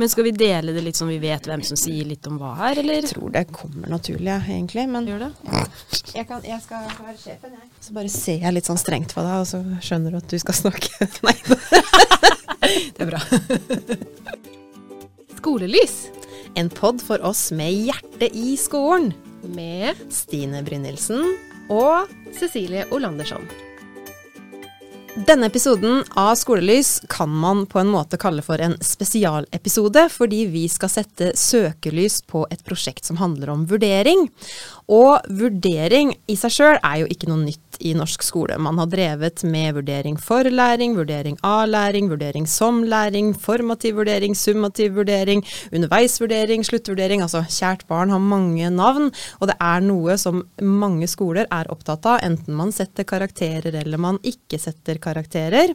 [0.00, 2.54] Men skal vi dele det litt sånn vi vet hvem som sier litt om hva
[2.56, 3.02] her, eller?
[3.02, 4.86] Jeg tror det kommer naturlig, ja, egentlig.
[4.88, 5.30] Men Gjør det?
[6.14, 7.68] jeg, kan, jeg skal være sjefen, jeg.
[7.84, 10.38] Så bare ser jeg litt sånn strengt på deg, og så skjønner du at du
[10.40, 11.08] skal snakke.
[11.28, 11.36] Nei,
[12.96, 13.20] Det er bra.
[15.38, 16.06] Skolelys
[16.54, 19.12] En pod for oss med hjertet i skolen.
[19.42, 21.24] med Stine Brynildsen.
[21.72, 23.42] og Cecilie Olandersson.
[25.12, 30.62] Denne episoden av Skolelys kan man på en måte kalle for en spesialepisode, fordi vi
[30.72, 34.24] skal sette søkelys på et prosjekt som handler om vurdering.
[34.90, 38.56] Og vurdering i seg sjøl er jo ikke noe nytt i norsk skole.
[38.62, 44.36] Man har drevet med vurdering for læring, vurdering av læring, vurdering som læring, formativ vurdering,
[44.38, 47.24] summativ vurdering, underveisvurdering, sluttvurdering.
[47.24, 49.10] Altså kjært barn har mange navn,
[49.40, 54.00] og det er noe som mange skoler er opptatt av, enten man setter karakterer eller
[54.00, 55.74] man ikke setter karakterer.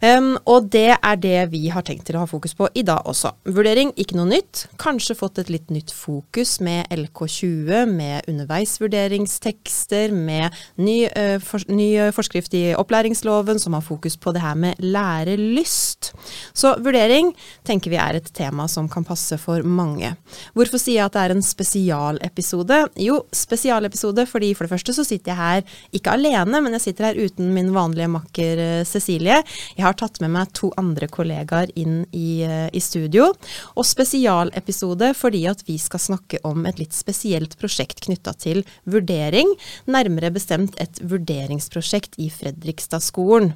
[0.00, 3.04] Um, og det er det vi har tenkt til å ha fokus på i dag
[3.08, 3.34] også.
[3.52, 4.64] Vurdering, ikke noe nytt.
[4.80, 11.90] Kanskje fått et litt nytt fokus med LK20, med underveisvurderingstekster, med ny, uh, for, ny
[12.16, 16.14] forskrift i opplæringsloven som har fokus på det her med lærelyst.
[16.56, 17.34] Så vurdering
[17.68, 20.14] tenker vi er et tema som kan passe for mange.
[20.56, 22.80] Hvorfor sier jeg at det er en spesialepisode?
[23.04, 27.10] Jo, spesialepisode fordi for det første så sitter jeg her ikke alene, men jeg sitter
[27.10, 29.42] her uten min vanlige makker Cecilie.
[29.76, 33.30] Jeg har tatt med meg to andre kollegaer inn i, uh, i studio.
[33.74, 39.50] Og spesialepisode fordi at vi skal snakke om et litt spesielt prosjekt knytta til vurdering.
[39.90, 43.52] Nærmere bestemt et vurderingsprosjekt i Fredrikstad-skolen.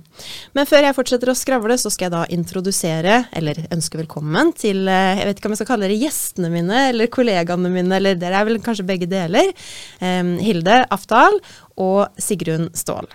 [0.57, 4.85] Men før jeg fortsetter å skravle, så skal jeg da introdusere, eller ønske velkommen til
[4.89, 8.19] uh, jeg vet ikke om jeg skal kalle dere gjestene mine, eller kollegaene mine, eller
[8.19, 9.53] dere er vel kanskje begge deler.
[10.01, 11.39] Hilde Aftal
[11.81, 13.09] og Sigrun Ståhl.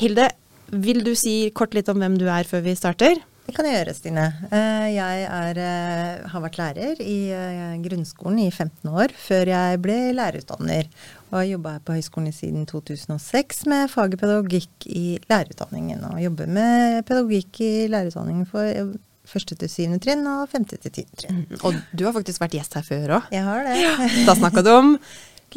[0.00, 0.30] Hilde,
[0.72, 3.18] vil du si kort litt om hvem du er før vi starter?
[3.50, 4.24] Det kan jeg gjøre, Stine.
[4.54, 9.80] Eh, Jeg er, eh, har vært lærer i eh, grunnskolen i 15 år, før jeg
[9.82, 10.86] ble lærerutdanner.
[11.32, 16.04] Og har jobba på høyskolen siden 2006 med faget pedagogikk i lærerutdanningen.
[16.12, 18.94] Og jobber med pedagogikk i lærerutdanningen for
[19.30, 21.42] første til syvende trinn og femte til tiende trinn.
[21.66, 23.28] Og du har faktisk vært gjest her før òg.
[23.34, 23.76] Jeg har det.
[24.30, 24.94] Da snakka du om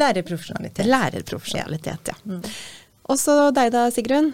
[0.01, 0.87] Lærerprofesjonalitet.
[0.89, 2.39] lærerprofesjonalitet, ja.
[3.11, 4.31] Og så deg da, Sigrun.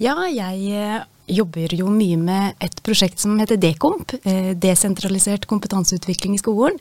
[0.00, 6.36] Ja, jeg eh, jobber jo mye med et prosjekt som heter Dekomp, eh, desentralisert kompetanseutvikling
[6.36, 6.78] i skolen.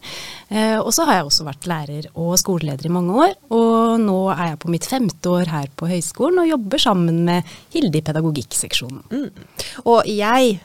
[0.48, 4.20] Eh, og så har jeg også vært lærer og skoleleder i mange år, og nå
[4.36, 8.06] er jeg på mitt femte år her på høyskolen og jobber sammen med Hilde i
[8.08, 9.04] pedagogikkseksjonen.
[9.12, 9.84] Mm.
[9.90, 10.56] Og jeg,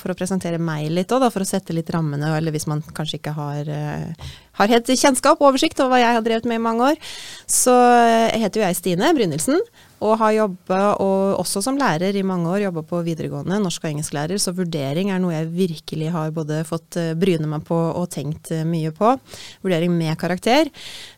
[0.00, 3.20] for å presentere meg litt òg, for å sette litt rammene, eller hvis man kanskje
[3.20, 3.68] ikke har,
[4.58, 7.00] har helt kjennskap og oversikt over hva jeg har drevet med i mange år,
[7.50, 9.60] så eh, heter jo jeg Stine Brynildsen.
[10.04, 13.94] Og har jobba, og også som lærer i mange år, jobba på videregående, norsk- og
[13.94, 18.10] engelsklærer, så vurdering er noe jeg virkelig har både fått eh, bryne meg på og
[18.12, 19.14] tenkt eh, mye på.
[19.64, 20.68] Vurdering med karakter.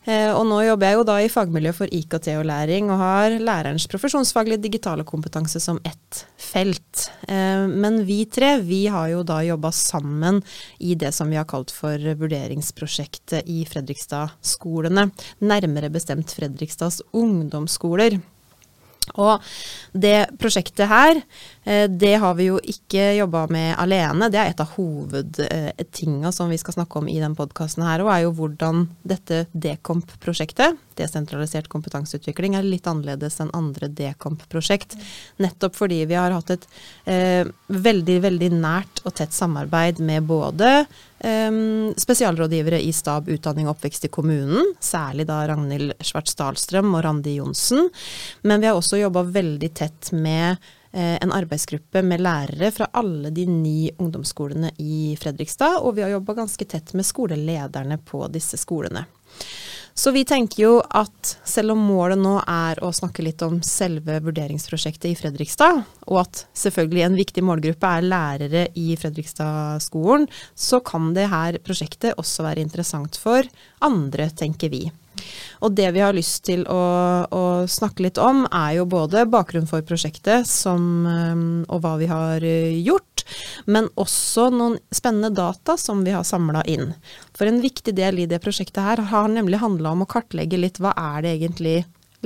[0.06, 3.38] Eh, og nå jobber jeg jo da i fagmiljø for IKT og læring, og har
[3.40, 7.08] lærerens profesjonsfaglige digitale kompetanse som ett felt.
[7.26, 10.38] Men vi tre, vi har jo da jobba sammen
[10.78, 15.08] i det som vi har kalt for vurderingsprosjektet i Fredrikstad-skolene.
[15.44, 18.20] Nærmere bestemt Fredrikstads ungdomsskoler.
[19.14, 19.42] Og
[19.94, 21.20] det prosjektet her,
[21.64, 24.30] eh, det har vi jo ikke jobba med alene.
[24.32, 28.12] Det er et av hovedtinga som vi skal snakke om i den podkasten her òg,
[28.12, 34.96] er jo hvordan dette Dekomp-prosjektet, desentralisert kompetanseutvikling, er litt annerledes enn andre Dekomp-prosjekt.
[35.42, 36.68] Nettopp fordi vi har hatt et
[37.04, 40.86] eh, veldig, veldig nært og tett samarbeid med både
[41.18, 47.06] Um, spesialrådgivere i stab utdanning og oppvekst i kommunen, særlig da Ragnhild Schwartz Dahlstrøm og
[47.06, 47.88] Randi Johnsen.
[48.44, 50.60] Men vi har også jobba veldig tett med
[50.92, 56.12] eh, en arbeidsgruppe med lærere fra alle de ni ungdomsskolene i Fredrikstad, og vi har
[56.12, 59.06] jobba ganske tett med skolelederne på disse skolene.
[59.96, 64.18] Så vi tenker jo at selv om målet nå er å snakke litt om selve
[64.26, 71.14] vurderingsprosjektet i Fredrikstad, og at selvfølgelig en viktig målgruppe er lærere i Fredrikstad-skolen, så kan
[71.16, 73.48] det her prosjektet også være interessant for
[73.88, 74.84] andre, tenker vi.
[75.64, 76.82] Og det vi har lyst til å,
[77.30, 82.10] å snakke litt om, er jo både bakgrunn for prosjektet som, um, og hva vi
[82.10, 83.24] har eh, gjort,
[83.66, 86.92] men også noen spennende data som vi har samla inn.
[87.36, 90.80] For en viktig del i det prosjektet her har nemlig handla om å kartlegge litt
[90.82, 91.76] hva er det egentlig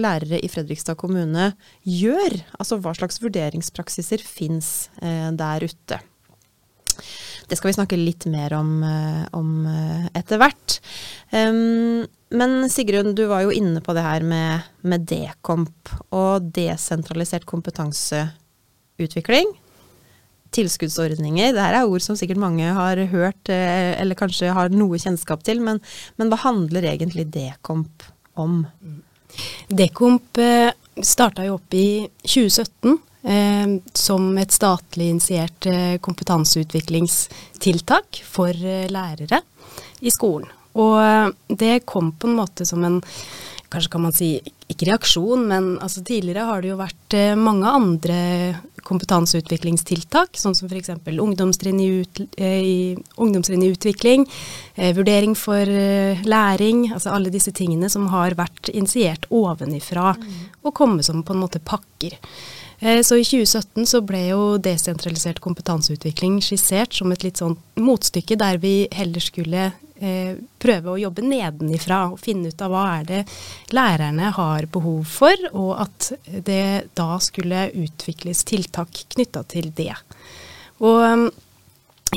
[0.00, 1.52] lærere i Fredrikstad kommune
[1.86, 2.40] gjør?
[2.58, 6.00] Altså hva slags vurderingspraksiser fins eh, der ute?
[7.50, 9.66] Det skal vi snakke litt mer om, eh, om
[10.14, 10.78] etter hvert.
[11.32, 17.47] Um, men Sigrun, du var jo inne på det her med, med Dekomp og desentralisert
[17.49, 19.49] kompetanseutvikling.
[20.50, 21.53] tilskuddsordninger.
[21.55, 25.47] Det her er ord som sikkert mange har hørt, eh, eller kanskje har noe kjennskap
[25.47, 25.79] til, men,
[26.19, 28.03] men hva handler egentlig Dekomp
[28.35, 28.67] om?
[29.69, 30.73] Dekomp eh,
[31.03, 38.53] starta jo opp i 2017 eh, som et statlig initiert eh, kompetanseutviklingstiltak for
[38.91, 39.41] lærere
[40.00, 40.49] i skolen.
[40.78, 43.00] Og eh, det kom på en måte som en
[43.70, 44.32] kanskje kan man si,
[44.67, 48.17] ikke reaksjon, men altså tidligere har det jo vært eh, mange andre
[48.82, 50.90] kompetanseutviklingstiltak, sånn som f.eks.
[51.12, 52.78] Ungdomstrinn, i ut, eh, i
[53.22, 54.25] ungdomstrinn i utvikling,
[54.96, 55.69] vurdering for
[56.26, 60.40] læring, altså alle disse tingene som har vært initiert ovenifra mm.
[60.64, 62.17] og komme som på en måte pakker.
[62.81, 68.56] Så i 2017 så ble jo desentralisert kompetanseutvikling skissert som et litt sånn motstykke der
[68.62, 69.67] vi heller skulle
[70.00, 73.20] prøve å jobbe nedenifra og finne ut av hva er det
[73.76, 76.11] lærerne har behov for, og at
[76.47, 79.93] det da skulle utvikles tiltak knytta til det.
[80.81, 81.26] Og um,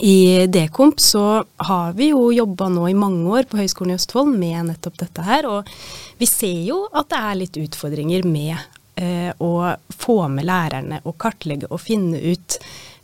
[0.02, 4.32] i Dekomp så har vi jo jobba nå i mange år på Høgskolen i Østfold
[4.40, 5.70] med nettopp dette her, og
[6.18, 8.56] vi ser jo at det er litt utfordringer med
[8.96, 9.54] eh, å
[9.94, 12.58] få med lærerne og kartlegge og finne ut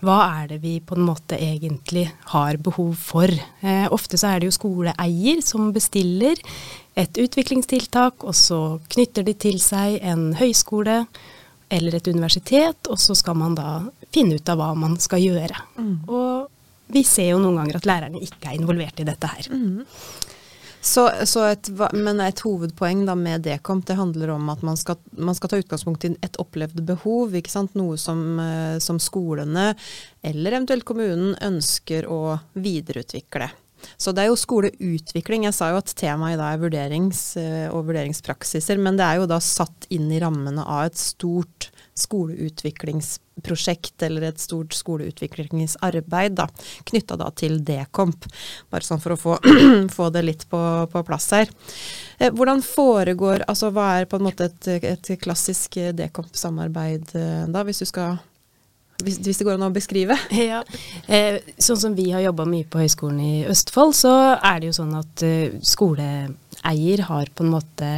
[0.06, 3.32] hva er det vi på en måte egentlig har behov for.
[3.62, 6.40] Eh, ofte så er det jo skoleeier som bestiller
[7.00, 11.04] et utviklingstiltak, og så knytter de til seg en høyskole
[11.70, 13.70] eller et universitet, og så skal man da
[14.14, 15.60] finne ut av hva man skal gjøre.
[15.78, 15.94] Mm.
[16.08, 16.50] Og
[16.90, 19.52] vi ser jo noen ganger at lærerne ikke er involvert i dette her.
[19.54, 19.86] Mm.
[20.82, 24.96] Så, så et, men et hovedpoeng da med Dekomp, det handler om at man skal,
[25.20, 27.36] man skal ta utgangspunkt i et opplevd behov.
[27.76, 29.74] Noe som, eh, som skolene,
[30.24, 33.50] eller eventuelt kommunen, ønsker å videreutvikle.
[34.00, 35.46] Så det er jo skoleutvikling.
[35.48, 39.20] Jeg sa jo at temaet i dag er vurderings- eh, og vurderingspraksiser, men det er
[39.20, 41.70] jo da satt inn i rammene av et stort
[43.40, 46.48] skoleutviklingsprosjekt eller et stort skoleutviklingsarbeid da,
[46.86, 48.26] knytta da til Dekomp.
[48.70, 49.38] Bare sånn for å få,
[49.98, 51.50] få det litt på, på, plass her.
[52.20, 57.64] Eh, hvordan foregår, altså hva er på en måte et, et klassisk Dekomp-samarbeid eh, da,
[57.64, 58.20] hvis du skal
[59.00, 60.18] hvis, hvis, det går an å beskrive?
[60.50, 60.60] Ja.
[61.08, 64.78] Eh, sånn som vi har jobba mye på Høgskolen i Østfold, så er det jo
[64.82, 67.92] sånn at eh, skoleeier har på en måte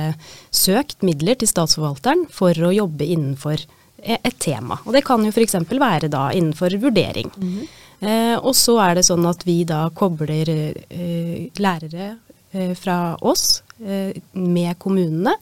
[0.53, 3.65] søkt midler til statsforvalteren for å jobbe innenfor
[4.03, 4.79] et tema.
[4.85, 5.55] Og det kan jo f.eks.
[5.69, 7.31] være da innenfor vurdering.
[7.37, 7.67] Mm -hmm.
[8.07, 12.17] eh, og så er det sånn at vi da kobler eh, lærere
[12.51, 15.33] eh, fra oss eh, med kommunene,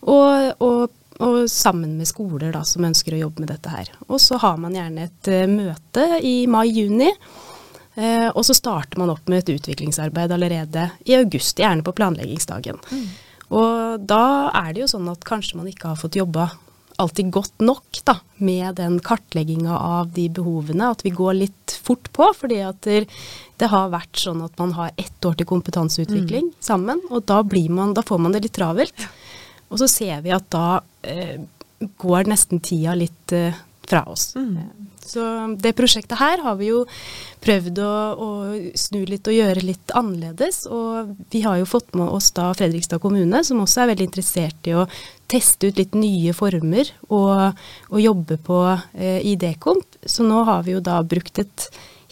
[0.00, 3.90] og, og, og, sammen med skoler da som ønsker å jobbe med dette her.
[4.08, 7.12] Og så har man gjerne et eh, møte i mai-juni.
[7.94, 12.78] Eh, og så starter man opp med et utviklingsarbeid allerede i august, gjerne på planleggingsdagen.
[12.90, 13.08] Mm.
[13.58, 16.50] Og da er det jo sånn at kanskje man ikke har fått jobba
[16.98, 20.90] alltid godt nok da, med den kartlegginga av de behovene.
[20.90, 22.58] At vi går litt fort på, fordi
[23.58, 26.56] det har vært sånn at man har ett år til kompetanseutvikling mm.
[26.60, 27.02] sammen.
[27.10, 29.06] Og da, man, da, får man det litt travelt.
[29.68, 31.38] Og så ser vi at da eh,
[32.02, 33.54] går nesten tida litt eh,
[33.88, 34.32] fra oss.
[34.36, 34.58] Mm.
[35.08, 35.22] Så
[35.56, 36.82] det prosjektet her har vi jo
[37.40, 38.28] prøvd å, å,
[38.76, 40.66] snu litt og gjøre litt annerledes.
[40.68, 44.68] Og vi har jo fått med oss da Fredrikstad kommune, som også er veldig interessert
[44.68, 44.84] i å
[45.28, 47.60] teste ut litt nye former og,
[47.92, 48.62] og jobbe på
[48.96, 49.98] eh, i.
[50.08, 51.68] Så nå har vi jo da brukt et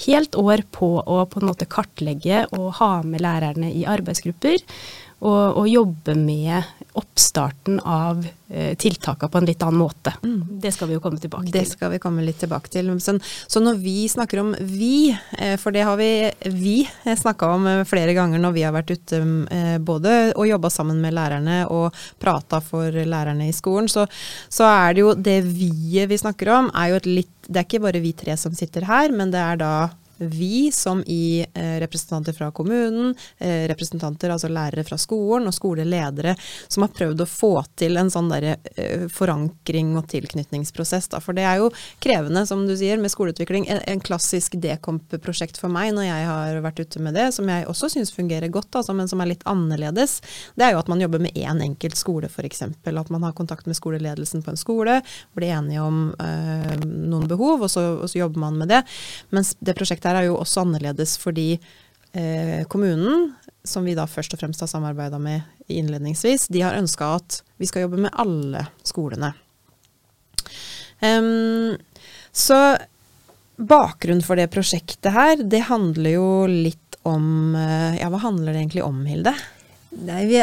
[0.06, 4.58] helt år på å på en måte kartlegge og ha med lærerne i arbeidsgrupper
[5.24, 10.12] og, og jobbe med oppstarten av eh, tiltakene på en litt annen måte.
[10.22, 10.60] Mm.
[10.62, 11.54] Det skal vi jo komme tilbake til.
[11.58, 12.88] Det skal vi komme litt tilbake til.
[13.02, 16.10] Så, så når vi snakker om vi, eh, for det har vi
[16.56, 19.20] vi snakka om eh, flere ganger når vi har vært ute
[19.52, 24.06] eh, både og jobba sammen med lærerne og prata for lærerne i skolen, så,
[24.48, 27.66] så er det jo det vi-et vi snakker om, er jo et litt Det er
[27.68, 29.72] ikke bare vi tre som sitter her, men det er da
[30.16, 36.36] vi, som i eh, representanter fra kommunen, eh, representanter, altså lærere fra skolen og skoleledere,
[36.68, 41.10] som har prøvd å få til en sånn der, eh, forankring og tilknytningsprosess.
[41.12, 41.20] Da.
[41.20, 41.70] For det er jo
[42.02, 43.68] krevende, som du sier, med skoleutvikling.
[43.68, 47.68] En, en klassisk dekomp-prosjekt for meg når jeg har vært ute med det, som jeg
[47.68, 50.18] også syns fungerer godt, altså, men som er litt annerledes,
[50.56, 52.64] det er jo at man jobber med én enkelt skole, f.eks.
[52.66, 55.00] At man har kontakt med skoleledelsen på en skole,
[55.36, 58.82] blir enige om øh, noen behov, og så, og så jobber man med det.
[59.34, 63.32] Mens det prosjektet her er jo også annerledes fordi eh, kommunen,
[63.66, 67.68] som vi da først og fremst har samarbeida med innledningsvis, de har ønska at vi
[67.68, 69.32] skal jobbe med alle skolene.
[71.02, 71.74] Um,
[72.32, 72.78] så
[73.56, 78.62] bakgrunnen for det prosjektet her, det handler jo litt om eh, Ja, hva handler det
[78.64, 79.32] egentlig om, Hilde?
[80.04, 80.40] Nei, vi,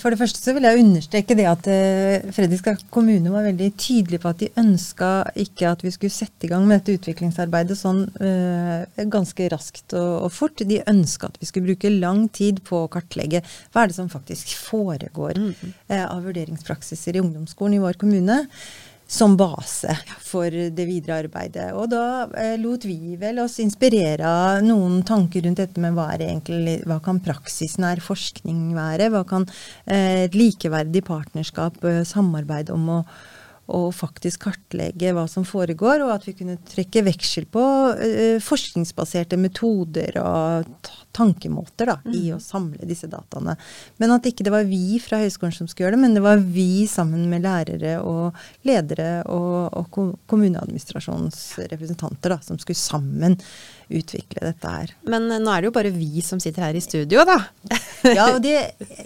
[0.00, 4.20] For det første så vil jeg understreke det at uh, Fredrikstad kommune var veldig tydelig
[4.22, 5.10] på at de ønska
[5.44, 10.30] ikke at vi skulle sette i gang med dette utviklingsarbeidet sånn uh, ganske raskt og,
[10.32, 10.64] fort.
[10.64, 13.42] De ønska at vi skulle bruke lang tid på å kartlegge
[13.74, 15.52] hva er det som faktisk foregår mm
[15.90, 18.36] uh, av vurderingspraksiser i ungdomsskolen i vår kommune
[19.06, 19.92] som base
[20.24, 21.68] for det videre arbeidet.
[21.76, 26.08] Og da eh, lot vi vel oss inspirere av noen tanker rundt dette med hva,
[26.16, 29.10] egentlig, hva kan praksisnær forskning være?
[29.14, 29.46] Hva kan
[29.84, 33.00] eh, et likeverdig partnerskap eh, samarbeide om å
[33.72, 37.62] og faktisk kartlegge hva som foregår, og at vi kunne trekke veksel på
[37.96, 42.14] uh, forskningsbaserte metoder og tankemåter da, mm.
[42.18, 43.56] i å samle disse dataene.
[44.02, 46.42] Men at ikke det var vi fra høyskolen som skulle gjøre det, men det var
[46.42, 48.34] vi sammen med lærere og
[48.66, 51.40] ledere og, og kommuneadministrasjonens
[51.70, 53.38] representanter da, som skulle sammen
[53.88, 54.92] utvikle dette her.
[55.08, 57.38] Men eh, nå er det jo bare vi som sitter her i studio, da.
[58.16, 58.56] ja, og det,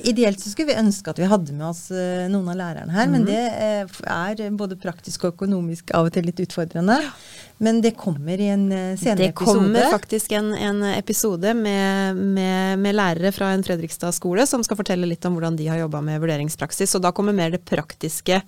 [0.08, 3.06] ideelt så skulle vi ønske at vi hadde med oss uh, noen av lærerne her,
[3.06, 3.40] mm men det
[3.88, 6.98] uh, er både praktisk og økonomisk av og til litt utfordrende.
[7.58, 9.28] Men det kommer i en uh, senere episode.
[9.28, 14.62] Det kommer faktisk en, en episode med, med, med, lærere fra en Fredrikstad skole som
[14.66, 16.94] skal fortelle litt om hvordan de har jobba med vurderingspraksis.
[16.98, 18.40] Og da kommer mer det praktiske,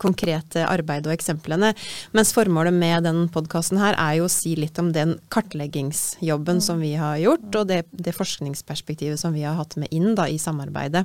[0.00, 1.72] konkrete arbeidet og eksemplene.
[2.14, 6.82] Mens formålet med den podkasten her er jo å si litt om den kartleggingsjobben som
[6.82, 10.38] vi har gjort, og det, det, forskningsperspektivet som vi har hatt med inn da, i
[10.40, 11.04] samarbeidet.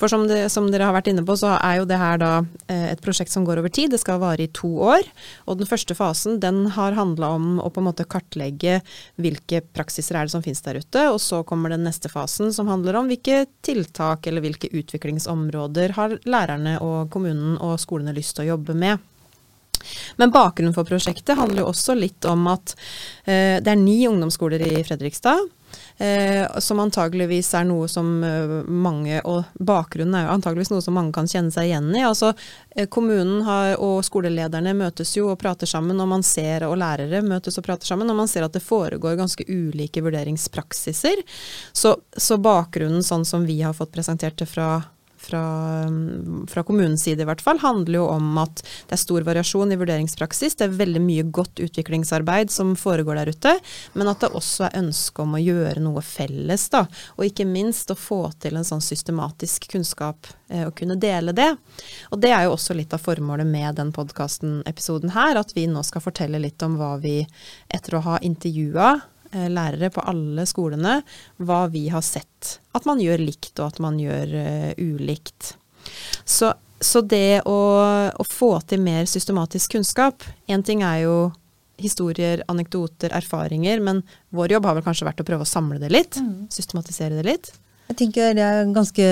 [0.00, 2.32] For som, det, som, dere har vært inne på, så er jo det her da
[2.70, 3.92] eh, et prosjekt som går over tid.
[3.92, 5.04] Det skal vare i to år.
[5.48, 8.78] Og den første fasen den har handla om å på en måte kartlegge
[9.20, 11.04] hvilke praksiser er det som finnes der ute.
[11.12, 16.18] Og så kommer den neste fasen som handler om hvilke tiltak eller hvilke utviklingsområder har
[16.28, 19.04] lærerne og kommunen og skolene lyst til å jobbe med.
[20.18, 22.74] Men bakgrunnen for prosjektet handler jo også litt om at
[23.24, 25.46] eh, det er ni ungdomsskoler i Fredrikstad.
[25.98, 30.94] Eh, som antageligvis er noe som eh, mange Og bakgrunnen er jo antageligvis noe som
[30.94, 32.04] mange kan kjenne seg igjen i.
[32.06, 32.30] Altså,
[32.70, 37.22] eh, kommunen har, og skolelederne møtes jo og prater sammen, og man ser, og lærere
[37.26, 41.24] møtes og prater sammen, og man ser at det foregår ganske ulike vurderingspraksiser.
[41.72, 44.76] Så, så bakgrunnen, sånn som vi har fått presentert det fra
[45.18, 45.42] fra,
[46.48, 49.78] fra, kommunens side i hvert fall, handler jo om at det er stor variasjon i
[49.80, 50.56] vurderingspraksis.
[50.58, 53.54] Det er veldig mye godt utviklingsarbeid som foregår der ute,
[53.98, 56.68] men at det også er ønske om å gjøre noe felles.
[56.72, 61.34] da, Og ikke minst å få til en sånn systematisk kunnskap eh, og kunne dele
[61.36, 61.50] det.
[62.12, 65.82] Og det er jo også litt av formålet med den podkasten-episoden her, at vi nå
[65.86, 67.20] skal fortelle litt om hva vi,
[67.68, 68.98] etter å ha intervjua
[69.32, 71.00] lærere på alle skolene
[71.36, 75.54] hva vi har sett at man gjør likt, og at man gjør uh, ulikt.
[76.24, 77.58] Så, så det å,
[78.12, 81.14] å, få til mer systematisk kunnskap Én ting er jo
[81.78, 84.02] historier, anekdoter, erfaringer, men
[84.34, 86.18] vår jobb har vel kanskje vært å prøve å samle det litt?
[86.18, 86.48] Mm.
[86.50, 87.52] Systematisere det litt?
[87.88, 89.06] Jeg tenker det er ganske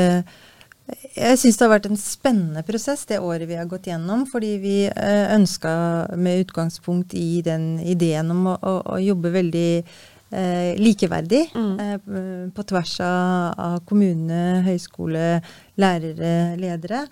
[0.87, 4.27] jeg syns det har vært en spennende prosess det året vi har gått gjennom.
[4.31, 5.71] Fordi vi eh, ønska
[6.15, 11.73] med utgangspunkt i den ideen om å, å, å jobbe veldig eh, likeverdig mm.
[11.83, 11.97] eh,
[12.55, 15.41] på tvers av, av, kommune, høyskole,
[15.81, 17.07] lærere, ledere.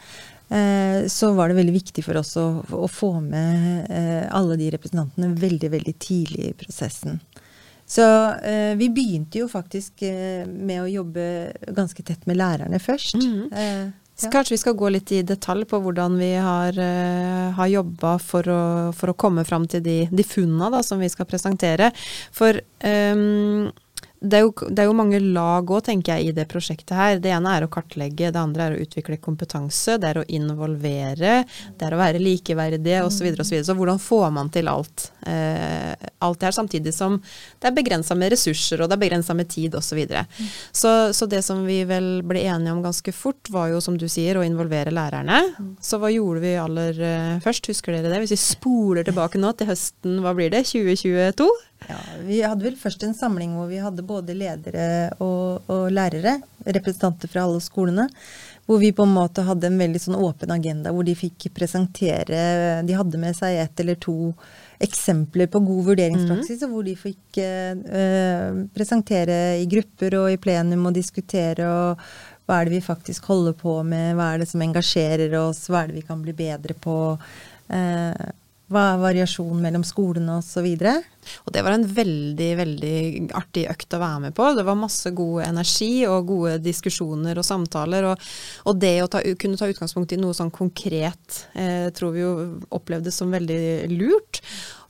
[0.48, 2.46] Eh, så var det veldig viktig for oss å,
[2.78, 7.18] å få med eh, alle de representantene veldig, veldig tidlig i prosessen.
[7.86, 13.20] Så eh, vi begynte jo faktisk eh, med å jobbe ganske tett med lærerne først.
[13.20, 13.52] Mm.
[13.52, 13.84] Eh,
[14.22, 14.30] ja.
[14.30, 18.46] Kanskje vi skal gå litt i detalj på hvordan vi har, uh, har jobba for,
[18.94, 21.88] for, å komme fram til de, de funna som vi skal presentere.
[22.30, 23.72] For um,
[24.24, 27.18] det, er jo, det er jo, mange lag òg, tenker jeg, i det prosjektet her.
[27.22, 31.40] Det ene er å kartlegge, det andre er å utvikle kompetanse, det er å involvere,
[31.74, 33.18] det er å være likeverdige osv.
[33.18, 33.68] Så, videre, og så, videre.
[33.68, 35.10] så hvordan får man til alt?
[35.26, 37.16] Eh, alt det her samtidig som
[37.60, 39.94] det er begrensa med ressurser, og det er begrensa med tid osv.
[39.94, 40.24] Så, videre.
[40.72, 44.08] så Så det som vi vel ble enige om ganske fort, var jo som du
[44.08, 45.40] sier, å involvere lærerne.
[45.80, 48.24] Så hva gjorde vi aller uh, først, husker dere det?
[48.24, 50.64] Hvis vi spoler tilbake nå til høsten, hva blir det?
[50.66, 51.46] 2022?
[51.88, 56.38] Ja, Vi hadde vel først en samling hvor vi hadde både ledere og, og, lærere,
[56.64, 58.08] representanter fra alle skolene.
[58.64, 62.80] Hvor vi på en måte hadde en veldig sånn åpen agenda hvor de fikk presentere
[62.88, 64.32] De hadde med seg ett eller to
[64.82, 66.66] eksempler på god vurderingspraksis, mm.
[66.66, 72.06] og hvor de fikk eh, presentere i grupper og i plenum og diskutere og
[72.44, 75.84] hva er det vi faktisk holder på med, hva er det som engasjerer oss, hva
[75.84, 76.96] er det vi kan bli bedre på.
[77.72, 78.26] Uh,
[78.74, 80.66] hva er variasjonen mellom skolene osv.
[81.46, 82.96] Og det var en veldig, veldig
[83.38, 84.48] artig økt å være med på.
[84.56, 88.08] Det var masse god energi og gode diskusjoner og samtaler.
[88.10, 88.26] Og,
[88.68, 92.34] og det å ta, kunne ta utgangspunkt i noe sånn konkret eh, tror vi jo
[92.74, 93.62] opplevdes som veldig
[93.94, 94.42] lurt.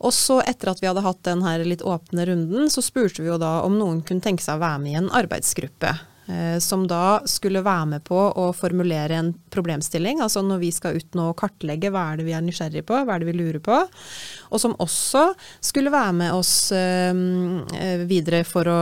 [0.05, 3.31] Og så etter at vi hadde hatt den her litt åpne runden, så spurte vi
[3.31, 5.95] jo da om noen kunne tenke seg å være med i en arbeidsgruppe.
[6.27, 10.23] Eh, som da skulle være med på å formulere en problemstilling.
[10.25, 12.97] Altså når vi skal ut nå og kartlegge hva er det vi er nysgjerrig på,
[12.97, 13.77] hva er det vi lurer på.
[14.49, 15.27] Og som også
[15.61, 18.81] skulle være med oss øh, videre for å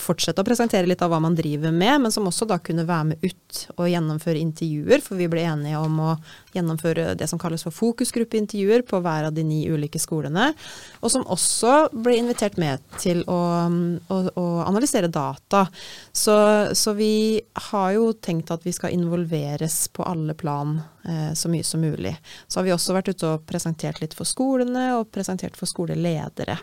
[0.00, 3.12] fortsette å presentere litt av hva man driver med, men som også da kunne være
[3.12, 5.04] med ut og gjennomføre intervjuer.
[5.04, 6.16] For vi ble enige om å
[6.54, 10.50] gjennomføre det som kalles for fokusgruppeintervjuer på hver av de ni ulike skolene.
[11.02, 13.40] Og som også ble invitert med til å,
[14.10, 15.64] å, å analysere data.
[16.12, 16.23] Så,
[16.74, 17.40] så, vi
[17.70, 22.14] har jo tenkt at vi skal involveres på alle plan eh, så mye som mulig.
[22.46, 26.58] Så har vi også vært ute og presentert litt for skolene, og presentert for skoleledere.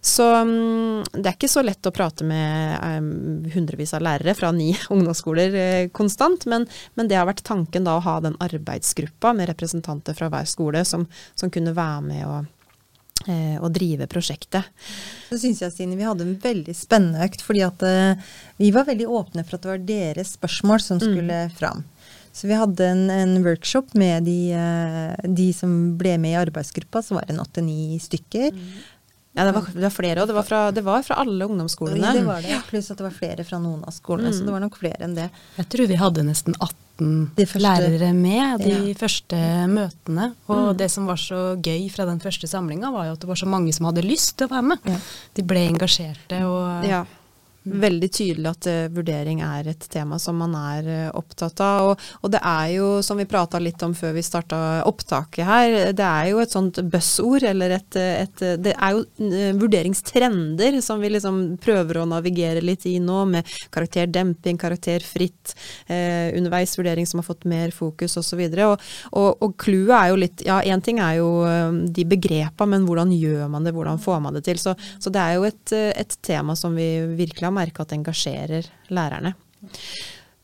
[0.00, 4.52] Så um, det er ikke så lett å prate med um, hundrevis av lærere fra
[4.54, 9.32] ni ungdomsskoler uh, konstant, men, men, det har vært tanken da å ha den arbeidsgruppa
[9.34, 12.54] med representanter fra hver skole som, som kunne være med og
[13.26, 14.66] å eh, drive prosjektet.
[15.28, 18.88] Så syns jeg Stine, vi hadde en veldig spennende økt, fordi at uh, vi var
[18.88, 21.04] veldig åpne for at det var deres spørsmål som mm.
[21.04, 21.56] skulle mm.
[21.58, 21.82] fram.
[22.38, 27.02] Så vi hadde en, en workshop med de, uh, de, som ble med i arbeidsgruppa,
[27.02, 28.54] så var det en åtte-ni stykker.
[28.54, 28.78] Mm.
[29.38, 30.32] Ja, det var, det var flere òg.
[30.32, 32.12] Det, det, var fra alle ungdomsskolene.
[32.16, 32.58] Det var det.
[32.66, 34.32] Pluss at det var flere fra noen av skolene.
[34.32, 34.36] Mm.
[34.36, 35.28] Så det var nok flere enn det.
[35.60, 38.96] Jeg tror vi hadde nesten 18 første, lærere med de ja.
[38.98, 39.38] første
[39.70, 40.32] møtene.
[40.50, 40.80] Og mm.
[40.80, 43.50] det som var så gøy fra den første samlinga, var jo at det var så
[43.50, 44.90] mange som hadde lyst til å være med.
[44.90, 44.98] Ja.
[45.38, 47.04] De ble engasjerte og ja
[47.68, 51.92] veldig tydelig at uh, vurdering er et tema som man er uh, opptatt av.
[51.92, 54.58] Og, og, det er jo, som vi prata litt om før vi starta
[54.88, 59.52] opptaket her, det er jo et sånt buzzord, eller et, et, Det er jo uh,
[59.60, 65.54] vurderingstrender som vi liksom prøver å navigere litt i nå, med karakterdemping, karakterfritt,
[65.88, 68.40] underveisvurdering som har fått mer fokus osv.
[68.64, 68.84] Og,
[69.18, 71.28] og, og clouet er jo litt Ja, én ting er jo
[71.94, 74.60] de begrepa, men hvordan gjør man det, hvordan får man det til?
[74.60, 77.98] Så, så det er jo et, et tema som vi virkelig har merke at det
[78.00, 79.34] engasjerer lærerne.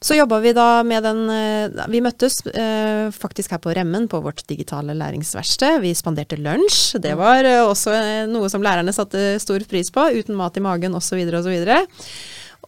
[0.04, 4.20] Så jobba vi da med den eh, Vi møttes eh, faktisk her på Remmen på
[4.20, 5.78] vårt digitale læringsverksted.
[5.80, 6.98] Vi spanderte lunsj.
[7.00, 10.04] Det var eh, også eh, noe som lærerne satte stor pris på.
[10.12, 11.22] Uten mat i magen osv.
[11.40, 11.56] osv.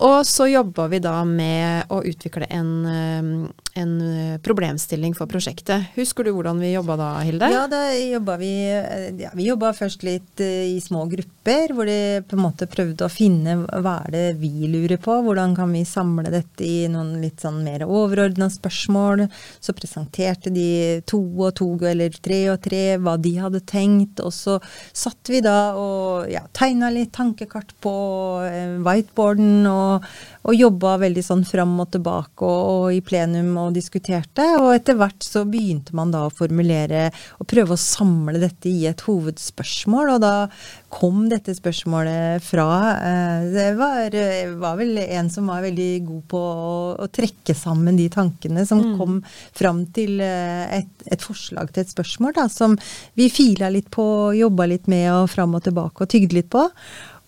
[0.06, 2.72] Og så jobba vi da med å utvikle en,
[3.76, 3.94] en
[4.44, 5.92] problemstilling for prosjektet.
[5.96, 7.48] Husker du hvordan vi jobba da, Hilde?
[7.52, 8.50] Ja, da jobba vi
[9.20, 13.06] ja, Vi jobba først litt eh, i små grupper, hvor de på en måte prøvde
[13.06, 15.18] å finne hva er det vi lurer på.
[15.26, 19.26] Hvordan kan vi samle dette i noen litt sånn mer overordna spørsmål.
[19.60, 24.22] Så presenterte de to og to eller tre og tre hva de hadde tenkt.
[24.24, 24.58] Og så
[24.96, 27.94] satt vi da og ja, tegna litt tankekart på
[28.46, 30.06] eh, whiteboarden og,
[30.46, 34.44] og jobba veldig sånn fram og tilbake og, og, i plenum og diskuterte.
[34.60, 37.08] Og etter hvert så begynte man da å formulere
[37.40, 40.14] og prøve å samle dette i et hovedspørsmål.
[40.16, 40.34] Og da
[40.92, 44.16] kom dette spørsmålet fra eh, Det var,
[44.60, 48.82] var vel en som var veldig god på å, å trekke sammen de tankene som
[48.82, 48.94] mm.
[49.00, 49.18] kom
[49.56, 52.76] fram til eh, et, et, forslag til et spørsmål, da, som
[53.18, 56.66] vi fila litt på, jobba litt med og fram og tilbake og tygde litt på.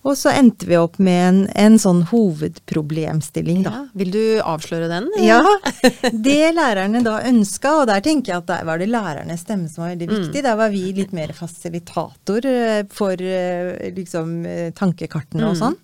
[0.07, 3.73] Og så endte vi opp med en, en sånn hovedproblemstilling, da.
[3.73, 5.09] Ja, vil du avsløre den?
[5.19, 5.41] Ja.
[6.29, 9.83] Det lærerne da ønska, og der tenker jeg at der var det lærernes stemme som
[9.83, 10.15] var veldig mm.
[10.15, 10.39] viktig.
[10.39, 10.47] Mm.
[10.47, 15.61] Der var vi litt mer fasilitator eh, for eh, liksom eh, tankekartene og mm.
[15.65, 15.79] sånn.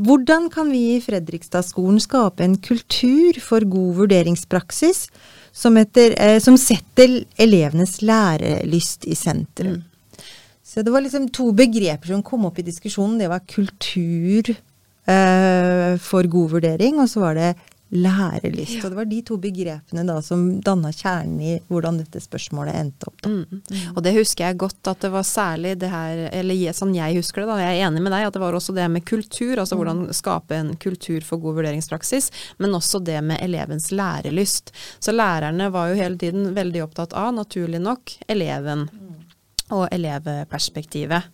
[0.00, 5.06] Hvordan kan vi i Fredrikstad-skolen skape en kultur for god vurderingspraksis
[5.50, 9.80] som, etter, som setter elevenes lærelyst i sentrum?
[9.80, 9.89] Mm.
[10.70, 13.18] Så det var liksom to begreper som kom opp i diskusjonen.
[13.18, 17.48] Det var kultur eh, for god vurdering, og så var det
[17.90, 18.76] lærelyst.
[18.76, 18.84] Ja.
[18.84, 23.10] Og det var de to begrepene da som danna kjernen i hvordan dette spørsmålet endte
[23.10, 23.26] opp.
[23.26, 23.80] Mm, mm.
[23.96, 27.42] Og det husker jeg godt at det var særlig det her, eller sånn jeg husker
[27.42, 29.74] det, da, jeg er enig med deg, at det var også det med kultur, altså
[29.74, 29.80] mm.
[29.82, 32.30] hvordan skape en kultur for god vurderingspraksis,
[32.62, 34.70] men også det med elevens lærelyst.
[35.02, 38.86] Så lærerne var jo hele tiden veldig opptatt av, naturlig nok, eleven.
[38.86, 39.19] Mm
[39.70, 41.30] og elevperspektivet.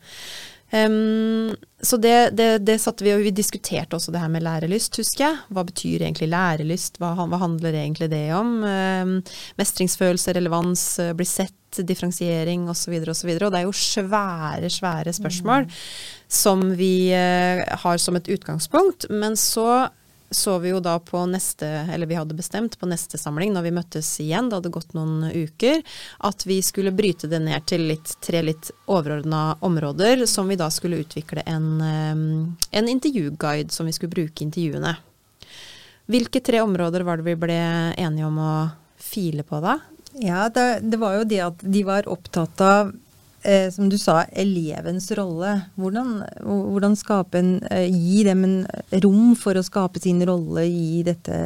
[0.72, 4.98] Um, så det, det, det, satte vi, og vi diskuterte også det her med lærelyst,
[4.98, 5.36] husker jeg.
[5.54, 8.56] Hva betyr egentlig lærelyst, hva, hva handler egentlig det om?
[8.64, 9.12] Um,
[9.60, 12.96] mestringsfølelse, relevans, uh, bli sett, differensiering osv.
[13.04, 13.30] osv.
[13.36, 15.78] Og, og det er jo svære, svære spørsmål mm.
[16.42, 19.06] som vi uh, har som et utgangspunkt.
[19.12, 19.86] Men så
[20.36, 23.72] så vi jo da på neste, eller vi hadde bestemt på neste samling, når vi
[23.78, 25.80] møttes igjen, det hadde gått noen uker,
[26.28, 30.68] at vi skulle bryte det ned til litt, tre litt overordna områder, som vi da
[30.72, 34.92] skulle utvikle en, en intervjuguide som vi skulle bruke i intervjuene.
[36.12, 37.58] Hvilke tre områder var det vi ble
[37.96, 38.54] enige om å
[39.00, 39.78] file på da?
[40.20, 42.92] Ja, det, det var jo det at de var opptatt av
[43.46, 45.52] eh, som du sa, elevens rolle.
[45.78, 46.10] Hvordan,
[46.42, 46.96] hvordan
[47.38, 48.56] en, eh, gi dem en
[49.04, 51.36] rom for å skape sin rolle i, dette,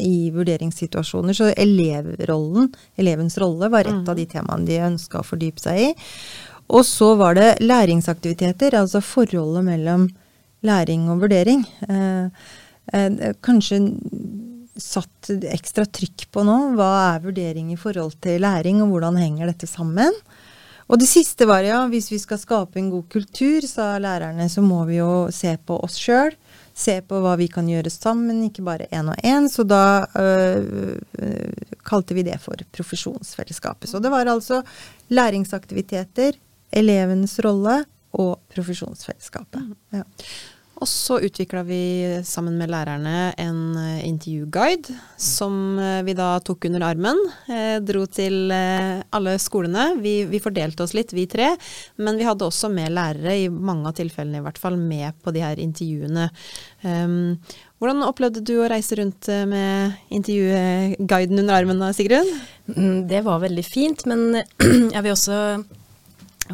[0.00, 1.36] i vurderingssituasjoner.
[1.36, 4.32] Så elevrollen, elevens rolle, var et av de mhm.
[4.32, 5.92] temaene de ønska å fordype seg i.
[6.72, 10.08] Og så var det læringsaktiviteter, altså forholdet mellom
[10.66, 11.64] læring og vurdering.
[11.88, 12.26] Eh,
[12.92, 13.80] eh, kanskje
[14.80, 16.56] satt ekstra trykk på nå.
[16.78, 20.14] Hva er vurdering i forhold til læring, og hvordan henger dette sammen?
[20.92, 24.60] Og det siste var ja, hvis vi skal skape en god kultur, sa lærerne, så
[24.60, 26.36] må vi jo se på oss sjøl.
[26.76, 29.48] Se på hva vi kan gjøre sammen, ikke bare én og én.
[29.48, 31.00] Så da øh,
[31.88, 33.88] kalte vi det for profesjonsfellesskapet.
[33.88, 34.60] Så det var altså
[35.12, 36.36] læringsaktiviteter,
[36.72, 39.72] elevenes rolle og profesjonsfellesskapet.
[39.96, 40.04] Ja.
[40.82, 41.82] Og så utvikla vi
[42.26, 47.18] sammen med lærerne en uh, intervjuguide som uh, vi da tok under armen.
[47.46, 49.92] Eh, dro til alle skolene.
[50.02, 51.52] Vi, vi, fordelte oss litt, vi tre.
[52.02, 55.34] Men vi hadde også med lærere, i mange av tilfellene i hvert fall, med på
[55.34, 56.26] de her intervjuene.
[56.82, 57.38] Um,
[57.78, 62.28] hvordan opplevde du å reise rundt med intervjuguiden under armen, Sigrun?
[62.70, 64.42] Mm, det var veldig fint, men
[64.94, 65.38] jeg vil også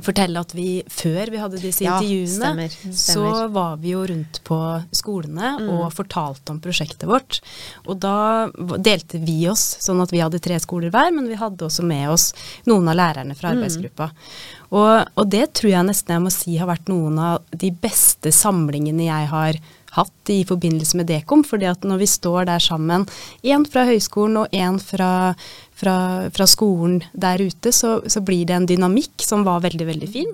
[0.05, 2.99] fortelle at vi før vi hadde disse ja, intervjuene, stemmer, stemmer.
[2.99, 4.59] så var vi jo rundt på
[4.95, 5.71] skolene mm.
[5.75, 7.41] og fortalte om prosjektet vårt.
[7.87, 8.49] Og da
[8.85, 12.13] delte vi oss sånn at vi hadde tre skoler hver, men vi hadde også med
[12.13, 12.31] oss
[12.69, 13.57] noen av lærerne fra mm.
[13.57, 14.11] arbeidsgruppa.
[14.13, 14.55] Mm.
[14.69, 18.33] Og, og, det tror jeg nesten jeg må si har vært noen av de beste
[18.35, 19.61] samlingene jeg har
[19.97, 21.45] hatt i forbindelse med Dekom.
[21.45, 23.07] fordi at når vi står der sammen,
[23.43, 25.35] én fra høyskolen og én fra,
[25.79, 25.97] fra,
[26.35, 30.33] fra, skolen der ute, så, så, blir det en dynamikk som var veldig, veldig fin.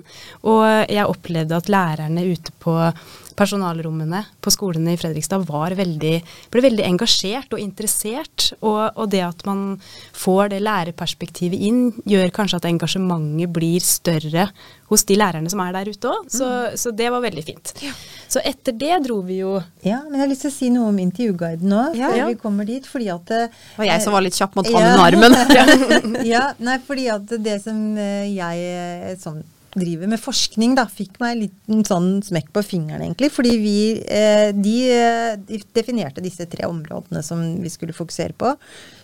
[0.49, 2.75] Og jeg opplevde at lærerne ute på
[3.35, 6.13] personalrommene på skolene i Fredrikstad veldig,
[6.53, 8.51] ble veldig engasjert og interessert.
[8.61, 9.77] Og, og, det at man
[10.15, 14.49] får det lærerperspektivet inn, gjør kanskje at engasjementet blir større
[14.91, 16.27] hos de lærerne som er der ute òg.
[16.31, 16.77] Så, mm.
[16.81, 17.73] så, det var veldig fint.
[17.83, 17.93] Ja.
[18.29, 20.91] Så etter det dro vi jo Ja, men jeg har lyst til å si noe
[20.91, 22.29] om intervjuguiden nå, ja, før ja.
[22.29, 22.85] vi kommer dit.
[22.89, 23.41] fordi at Det
[23.79, 26.21] var jeg som var litt kjapp mot hånden under armen.
[26.33, 29.43] ja, nei, fordi at det som eh, jeg eh, sånn
[29.75, 33.27] driver med forskning, da, fikk meg litt en sånn smekk på fingeren, egentlig.
[33.35, 34.75] Fordi vi eh, de,
[35.49, 38.53] de, definerte disse tre områdene som vi skulle fokusere på.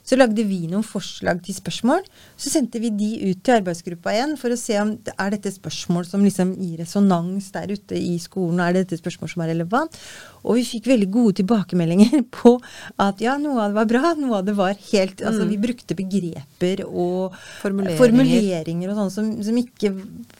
[0.03, 2.03] Så lagde vi noen forslag til spørsmål.
[2.39, 5.53] Så sendte vi de ut til arbeidsgruppa igjen for å se om det er dette
[5.53, 8.61] spørsmål som liksom gir resonans der ute i skolen.
[8.63, 9.99] Er det dette spørsmål som er relevant?
[10.41, 12.55] Og vi fikk veldig gode tilbakemeldinger på
[13.01, 15.63] at ja, noe av det var bra, noe av det var helt Altså vi mm.
[15.63, 19.91] brukte begreper og formuleringer, formuleringer og sånn som, som, ikke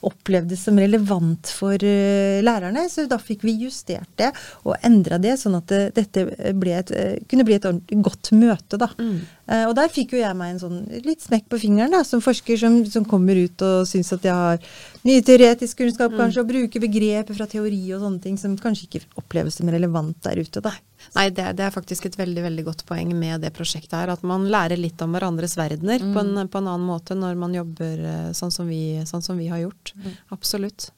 [0.08, 2.88] opplevdes som relevant for uh, lærerne.
[2.90, 4.32] Så da fikk vi justert det
[4.66, 7.70] og endra det, sånn at det, dette et, uh, kunne bli et
[8.02, 8.90] godt møte, da.
[8.98, 9.22] Mm.
[9.52, 12.24] Uh, og der fikk jo jeg meg en sånn litt smekk på fingeren, da, som
[12.24, 14.62] forsker som, som kommer ut og syns at jeg har
[15.04, 16.20] mye teoretisk kunnskap, mm.
[16.22, 20.16] kanskje, og bruker begreper fra teori og sånne ting som kanskje ikke oppleves som relevant
[20.24, 20.64] der ute.
[20.64, 20.72] da.
[21.18, 24.14] Nei, det, det, er faktisk et veldig veldig godt poeng med det prosjektet her.
[24.14, 26.14] At man lærer litt om hverandres verdener mm.
[26.16, 29.40] på, en, på, en, annen måte når man jobber eh, sånn som vi, sånn som
[29.42, 29.94] vi har gjort.
[29.98, 30.18] Mm.
[30.38, 30.92] Absolutt.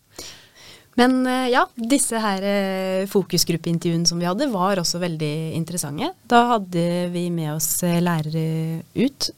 [0.99, 6.11] Men eh, ja, disse her eh, fokusgruppeintervjuene som vi hadde, var også veldig interessante.
[6.29, 9.31] Da hadde vi med oss lærere ut,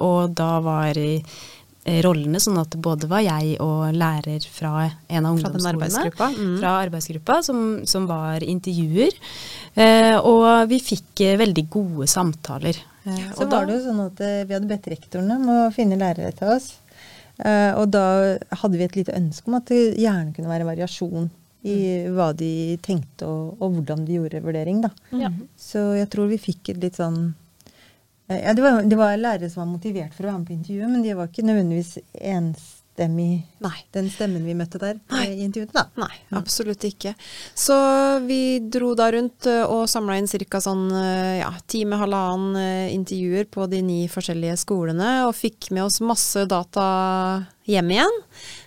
[0.00, 0.98] og da var
[1.82, 5.64] Eh, rollene, sånn at både var jeg og lærer fra en av ungdomsskolene.
[5.64, 6.28] Fra arbeidsgruppa?
[6.36, 6.52] Mm.
[6.60, 9.16] Fra arbeidsgruppa, som, som var intervjuer.
[9.74, 12.78] Eh, og vi fikk eh, veldig gode samtaler.
[13.02, 15.98] Eh, Så var det jo sånn at eh, vi hadde bedt rektorene om å finne
[15.98, 16.68] lærere til oss.
[17.42, 18.06] Eh, og da
[18.62, 21.30] hadde vi et lite ønske om at det gjerne kunne være variasjon
[21.62, 22.14] i mm.
[22.16, 22.52] hva de
[22.82, 24.82] tenkte og, og, hvordan de gjorde vurdering.
[24.84, 24.90] Da.
[25.12, 25.44] Mm.
[25.58, 27.32] Så jeg tror vi fikk et litt sånn
[28.32, 30.56] Eh, ja, det var, det var, lærere som var motivert for å være med på
[30.56, 31.96] intervjuet, men de var ikke nødvendigvis
[32.92, 33.84] enstemmig, Nei.
[33.92, 35.26] den stemmen vi møtte der Nei.
[35.32, 35.72] i intervjuet.
[35.72, 35.86] da.
[35.96, 37.14] Nei, absolutt ikke.
[37.54, 37.74] Så
[38.26, 40.60] vi dro da rundt eh, og samla inn ca.
[40.60, 46.00] sånn eh, ja, time, halvannen intervjuer på de ni forskjellige skolene, og fikk med oss
[46.00, 48.22] masse data hjem igjen.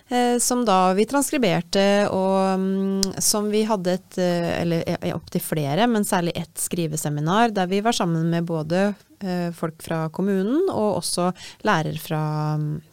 [0.08, 4.84] Eh, som da vi transkriberte, og um, som vi hadde et Eller
[5.14, 9.05] opptil flere, men særlig ett skriveseminar der vi var sammen med både Eh,
[9.56, 11.30] folk fra kommunen, og også
[11.66, 12.22] lærer fra,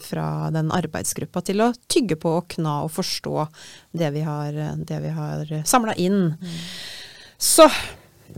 [0.01, 3.47] fra den arbeidsgruppa til å tygge på og kna og forstå
[3.99, 6.31] det vi har, det har samla inn.
[6.39, 6.55] Mm.
[7.43, 7.67] Så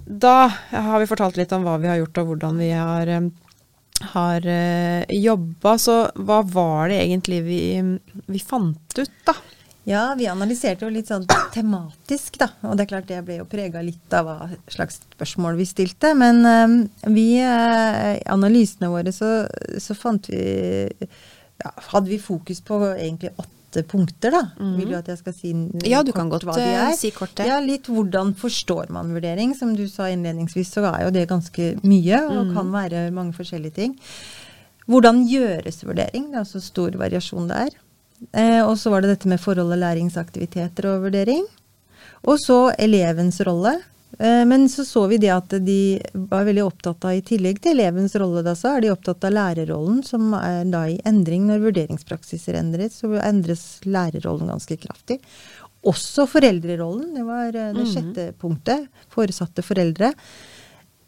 [0.06, 3.12] da har vi fortalt litt om hva vi har gjort og hvordan vi har,
[4.15, 5.76] har eh, jobba.
[5.82, 7.62] Så hva var det egentlig vi,
[8.26, 9.38] vi fant ut, da?
[9.86, 12.48] Ja, vi analyserte jo litt sånn tematisk, da.
[12.65, 16.15] Og det er klart det ble jo prega litt av hva slags spørsmål vi stilte.
[16.17, 16.78] Men um,
[17.13, 19.43] vi, uh, analysene våre, så,
[19.82, 24.41] så fant vi ja, Hadde vi fokus på egentlig åtte punkter, da.
[24.80, 25.54] Vil du at jeg skal si
[25.86, 26.98] Ja, du kort kan godt hva de eh, er?
[26.98, 27.45] si kort det.
[27.48, 29.54] Ja, litt hvordan forstår man vurdering?
[29.56, 33.78] Som du sa innledningsvis, så er jo det ganske mye, og kan være mange forskjellige
[33.78, 33.95] ting.
[34.89, 36.32] Hvordan gjøres vurdering?
[36.34, 37.74] Det er så stor variasjon der.
[38.32, 41.43] Eh, og så var det dette med forholdet læringsaktiviteter og vurdering.
[42.25, 43.75] Og så elevens rolle.
[44.19, 47.75] Eh, men så så vi det at de var veldig opptatt av, i tillegg til
[47.75, 51.63] elevens rolle, da, så er de opptatt av lærerrollen, som er da i endring når
[51.67, 53.01] vurderingspraksiser endres.
[53.01, 55.19] Så endres lærerrollen ganske kraftig.
[55.86, 57.12] Også foreldrerollen.
[57.17, 58.88] Det var eh, det sjette punktet.
[59.13, 60.13] Foresatte foreldre.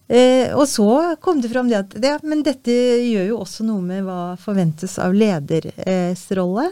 [0.07, 3.83] Eh, og så kom det fram det at ja, men dette gjør jo også noe
[3.83, 6.69] med hva forventes av leders rolle.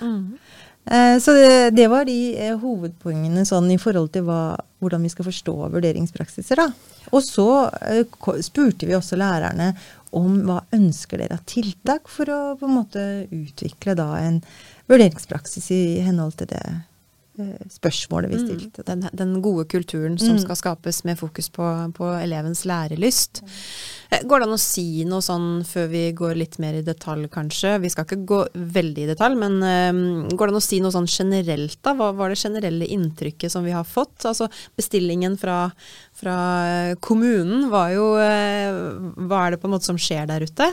[0.85, 5.11] Eh, så det, det var de eh, hovedpoengene sånn i forhold til hva, hvordan vi
[5.11, 6.61] skal forstå vurderingspraksiser.
[6.61, 6.69] da.
[7.11, 7.49] Og så
[7.89, 8.05] eh,
[8.45, 9.73] spurte vi også lærerne
[10.15, 14.39] om hva ønsker dere av tiltak for å på en måte utvikle da en
[14.87, 16.83] vurderingspraksis i henhold til det eh,
[17.71, 18.83] spørsmålet vi stilte.
[18.87, 20.41] Den, den gode kulturen som Mm.
[20.43, 23.41] skal skapes med fokus på, på elevens lærelyst.
[23.43, 24.27] Mm.
[24.29, 27.75] Går det an å si noe sånn før vi går litt mer i detalj, kanskje?
[27.81, 30.93] Vi skal ikke gå veldig i detalj, men um, går det an å si noe
[30.93, 31.95] sånn generelt, da?
[31.97, 34.23] Hva var det generelle inntrykket som vi har fått?
[34.29, 35.71] Altså bestillingen fra,
[36.15, 36.37] fra
[36.69, 38.71] eh, kommunen var jo eh,
[39.25, 40.69] Hva er det på en måte som skjer der ute?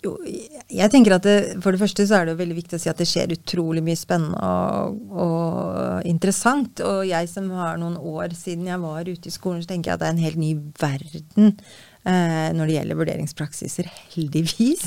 [0.00, 2.80] Jo, jeg tenker at det, For det første så er det jo veldig viktig å
[2.80, 6.80] si at det skjer utrolig mye spennende og, og interessant.
[6.86, 9.98] Og jeg som har noen år siden jeg var ute i skolen, så tenker jeg
[9.98, 14.86] at det er en helt ny verden eh, når det gjelder vurderingspraksiser, heldigvis.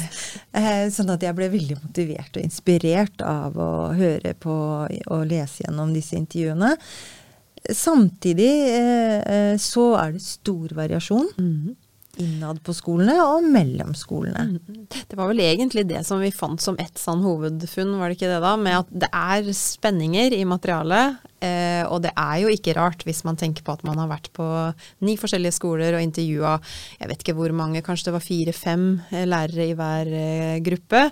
[0.58, 4.56] Eh, sånn at jeg ble veldig motivert og inspirert av å høre på
[4.88, 6.74] og lese gjennom disse intervjuene.
[7.70, 11.30] Samtidig eh, eh, så er det stor variasjon
[12.22, 14.60] innad på skolene og mellom skolene.
[15.10, 18.30] Det var vel egentlig det som vi fant som ett sånn hovedfunn, var det ikke
[18.30, 18.54] det da?
[18.60, 21.24] Med at det er spenninger i materialet.
[21.44, 24.30] Eh, og det er jo ikke rart hvis man tenker på at man har vært
[24.36, 24.46] på
[25.04, 26.54] ni forskjellige skoler og intervjua
[27.02, 31.10] jeg vet ikke hvor mange, kanskje det var fire-fem eh, lærere i hver eh, gruppe.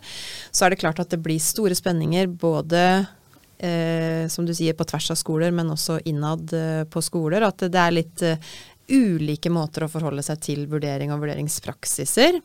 [0.54, 2.84] Så er det klart at det blir store spenninger både
[3.62, 7.46] eh, som du sier, på tvers av skoler, men også innad eh, på skoler.
[7.48, 8.52] At det er litt eh,
[8.92, 12.40] ulike måter å forholde seg til vurdering og vurderingspraksiser.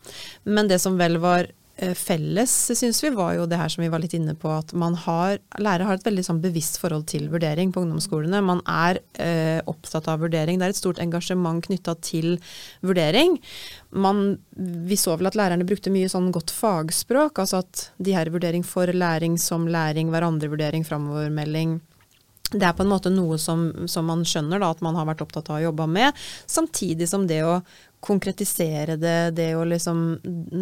[0.49, 3.91] Men det som vel var eh, felles, syns vi, var jo det her som vi
[3.93, 7.29] var litt inne på, at man har, lærere har et veldig sånn bevisst forhold til
[7.33, 8.43] vurdering på ungdomsskolene.
[8.45, 10.61] Man er eh, opptatt av vurdering.
[10.61, 12.37] Det er et stort engasjement knytta til
[12.87, 13.39] vurdering.
[13.91, 18.31] Man, vi så vel at lærerne brukte mye sånn godt fagspråk, altså at de her
[18.35, 21.81] vurdering for læring som læring, hverandre-vurdering, framovermelding.
[22.53, 25.25] Det er på en måte noe som, som man skjønner da, at man har vært
[25.25, 26.15] opptatt av å jobbe med,
[26.47, 27.57] samtidig som det å
[28.07, 30.03] konkretisere det, det å, liksom,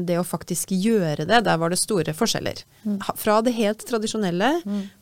[0.07, 2.63] det å faktisk gjøre det, der var det store forskjeller.
[3.05, 4.51] Ha- Fra det helt tradisjonelle,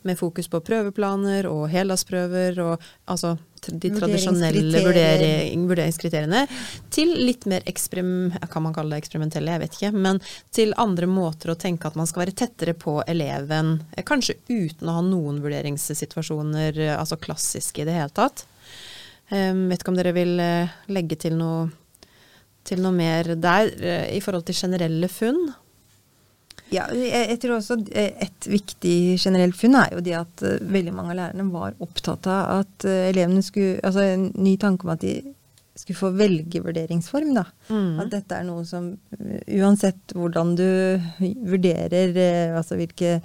[0.03, 6.43] med fokus på prøveplaner og heldagsprøver og altså de tradisjonelle vurdering, vurderingskriteriene,
[6.93, 10.21] til litt mer eksperim, kan man kalle det eksperimentelle, jeg vet ikke, men
[10.55, 14.89] til andre måter å tenke at man skal være tettere på eleven, eh, kanskje uten
[14.89, 18.45] å ha noen vurderingssituasjoner, eh, altså klassiske i det hele tatt.
[19.31, 21.69] Um, vet ikke om dere vil eh, legge til noe,
[22.67, 23.71] til noe mer der,
[24.13, 25.49] i forhold til generelle funn?
[26.73, 30.93] Ja, jeg, tror også eh, Et viktig generelt funn er jo det at eh, veldig
[30.97, 34.93] mange av lærerne var opptatt av at eh, elevene skulle Altså en ny tanke om
[34.95, 35.13] at de
[35.75, 37.31] skulle få velge vurderingsform.
[37.33, 37.43] da.
[37.69, 37.95] Mm.
[38.03, 38.91] At dette er noe som
[39.57, 40.67] uansett hvordan du
[41.49, 42.13] vurderer,
[42.57, 43.15] altså hvilke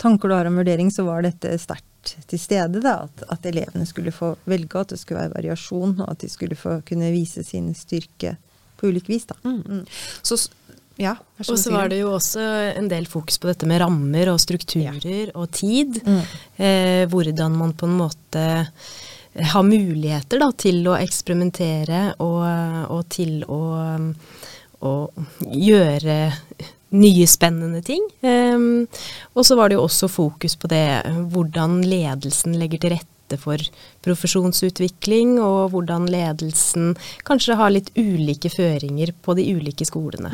[0.00, 2.80] tanker du har om vurdering, så var dette sterkt til stede.
[2.84, 6.30] da, At, at elevene skulle få velge, at det skulle være variasjon, og at de
[6.32, 8.36] skulle få kunne vise sin styrke
[8.78, 9.26] på ulik vis.
[9.28, 9.36] da.
[9.44, 9.84] Mm.
[10.22, 10.50] Så, s-
[10.98, 11.14] ja,
[11.46, 12.42] Og så var det jo også
[12.74, 16.00] en del fokus på dette med rammer og strukturer og tid.
[16.02, 16.22] Mm.
[16.58, 18.46] Eh, hvordan man på en måte
[19.38, 22.42] har muligheter da, til å eksperimentere og,
[22.90, 23.60] og til å,
[24.82, 24.94] å
[25.46, 26.18] gjøre
[26.98, 28.02] nye spennende ting.
[28.26, 28.58] Eh,
[29.34, 30.86] og så var det jo også fokus på det
[31.30, 33.62] hvordan ledelsen legger til rette for
[34.04, 36.92] profesjonsutvikling, og hvordan ledelsen
[37.28, 40.30] kanskje har litt ulike føringer på de ulike skolene.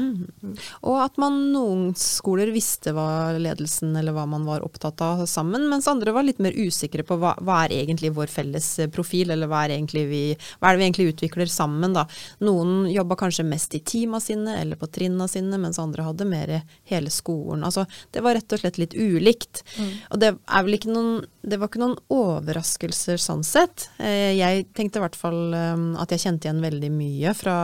[0.85, 5.69] Og at man noen skoler visste hva ledelsen eller hva man var opptatt av sammen,
[5.71, 9.51] mens andre var litt mer usikre på hva, hva er egentlig vår felles profil, eller
[9.51, 10.23] hva er, vi,
[10.61, 11.97] hva er det vi egentlig utvikler sammen.
[11.97, 12.07] Da.
[12.45, 16.55] Noen jobba kanskje mest i teama sine eller på trinna sine, mens andre hadde mer
[16.91, 17.65] hele skolen.
[17.67, 19.65] Altså, det var rett og slett litt ulikt.
[20.13, 23.54] Og det er vel ikke noen, det var ikke noen overraskelser sånn sett.
[23.57, 27.57] Eh, Jeg tenkte i hvert fall eh, at jeg kjente igjen veldig mye fra,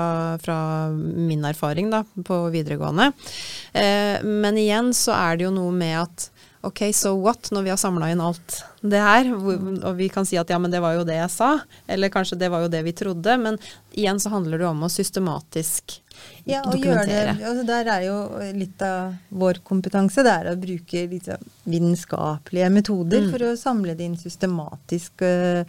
[0.42, 0.59] fra
[0.94, 3.11] min erfaring da, på videregående.
[3.74, 7.70] Eh, Men igjen så er det jo noe med at ok, so what, når vi
[7.72, 10.96] har samla inn alt det her, og vi kan si at ja, men det var
[10.96, 11.50] jo det jeg sa,
[11.88, 13.56] eller kanskje det var jo det vi trodde, men
[13.92, 15.98] igjen så handler det om å systematisk
[16.44, 17.36] ja, og dokumentere.
[17.38, 18.18] Det, altså der er jo
[18.56, 23.32] litt av vår kompetanse, det er å bruke liksom vitenskapelige metoder mm.
[23.32, 25.24] for å samle det inn systematisk.
[25.24, 25.64] Uh,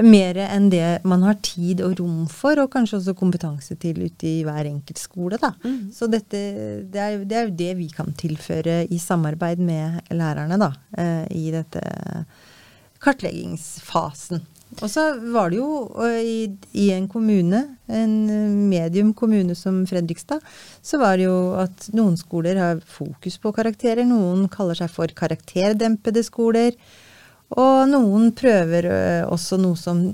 [0.00, 4.28] mer enn det man har tid og rom for, og kanskje også kompetanse til ute
[4.28, 5.36] i hver enkelt skole.
[5.40, 5.52] Da.
[5.64, 5.90] Mm.
[5.92, 6.40] Så dette,
[6.88, 11.26] det er, det er jo det vi kan tilføre i samarbeid med lærerne da, eh,
[11.36, 11.84] i dette
[13.02, 14.42] kartleggingsfasen.
[14.80, 15.02] Og så
[15.34, 15.68] var det jo
[16.16, 17.60] i, i, en kommune,
[17.92, 18.14] en
[18.70, 20.40] medium kommune som Fredrikstad,
[20.80, 25.12] så var det jo at noen skoler har fokus på karakterer, noen kaller seg for
[25.18, 26.78] karakterdempede skoler.
[27.52, 30.04] Og noen prøver eh, også noe som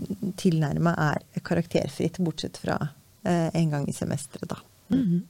[0.41, 2.79] tilnærma er karakterfritt, bortsett fra
[3.23, 4.59] eh, en gang i semesteret, da.
[4.89, 5.23] Mm -hmm.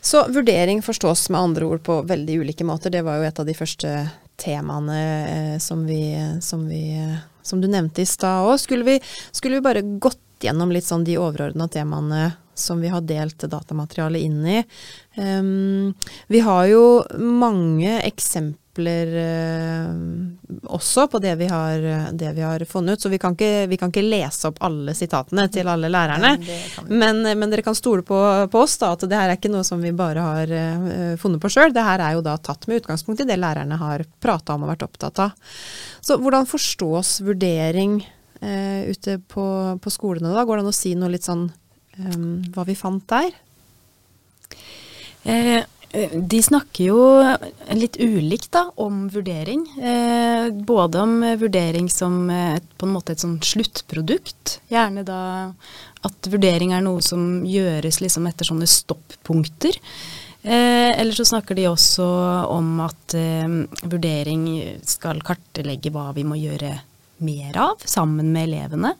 [0.00, 2.90] Så vurdering forstås med andre ord på veldig ulike måter.
[2.90, 4.98] Det var jo et av de første temaene
[5.28, 8.58] eh, som, vi, som, vi, som du nevnte i stad òg.
[8.60, 9.00] Skulle,
[9.30, 14.22] skulle, vi bare gått gjennom litt sånn de overordna temaene som vi har delt datamaterialet
[14.22, 14.60] inn i?
[15.16, 15.94] Um,
[16.26, 16.84] vi har jo
[17.18, 23.02] mange eksempler eh, også på det vi, har, det vi, har, funnet ut.
[23.02, 26.32] Så vi kan, ikke, vi kan, ikke, lese opp alle sitatene til alle lærerne.
[26.88, 28.18] Men, men, dere kan stole på,
[28.50, 31.42] på oss da, at det her er ikke noe som vi bare har uh, funnet
[31.42, 31.74] på sjøl.
[31.74, 34.74] Det her er jo da tatt med utgangspunkt i det lærerne har prata om og
[34.74, 35.38] vært opptatt av.
[36.04, 38.00] Så hvordan forstås vurdering
[38.42, 39.46] uh, ute på,
[39.78, 40.42] på, skolene da?
[40.42, 41.46] Går det an å si noe litt sånn
[41.98, 43.36] um, hva vi fant der?
[45.24, 45.62] Eh,
[45.94, 47.00] Eh, de snakker jo
[47.78, 49.62] litt ulikt da, om vurdering.
[49.78, 54.58] Eh, både om vurdering som et, på en måte et sånn sluttprodukt.
[54.72, 55.20] Gjerne da
[56.04, 59.78] at vurdering er noe som gjøres liksom etter sånne stoppunkter.
[60.42, 62.08] Eh, eller så snakker de også
[62.52, 63.54] om at eh,
[63.86, 64.48] vurdering
[64.84, 66.74] skal kartlegge hva vi må gjøre
[67.24, 68.96] mer av sammen med elevene.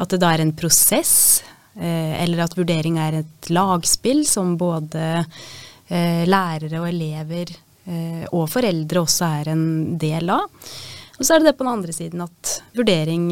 [0.00, 1.44] At det da er en prosess.
[1.78, 7.52] Eh, eller at vurdering er et lagspill som både eh, lærere og elever
[7.86, 9.68] eh, og foreldre også er en
[10.00, 10.48] del av.
[11.20, 13.26] Og så er det det på den andre siden at vurdering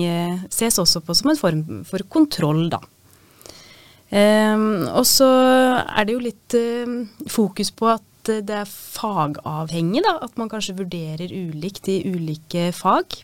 [0.53, 2.83] ses også på som en form for kontroll, da.
[4.93, 5.29] og så
[5.89, 6.57] er det jo litt
[7.33, 10.19] fokus på at det er fagavhengig, da.
[10.21, 13.23] At man kanskje vurderer ulikt i ulike fag.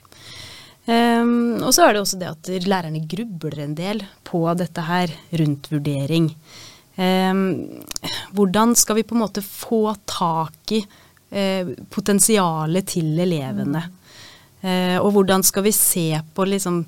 [0.84, 5.12] Um, og så er det også det at lærerne grubler en del på dette her
[5.40, 6.28] rundt vurdering.
[6.96, 7.80] Um,
[8.36, 13.80] hvordan skal vi på en måte få tak i uh, potensialet til elevene?
[14.64, 16.82] Uh, og hvordan skal vi se på liksom,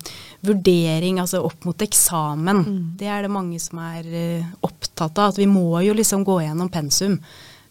[0.45, 2.63] vurdering altså opp mot eksamen?
[2.63, 2.79] Mm.
[3.01, 5.33] Det er det mange som er uh, opptatt av.
[5.33, 7.19] At vi må jo liksom gå gjennom pensum.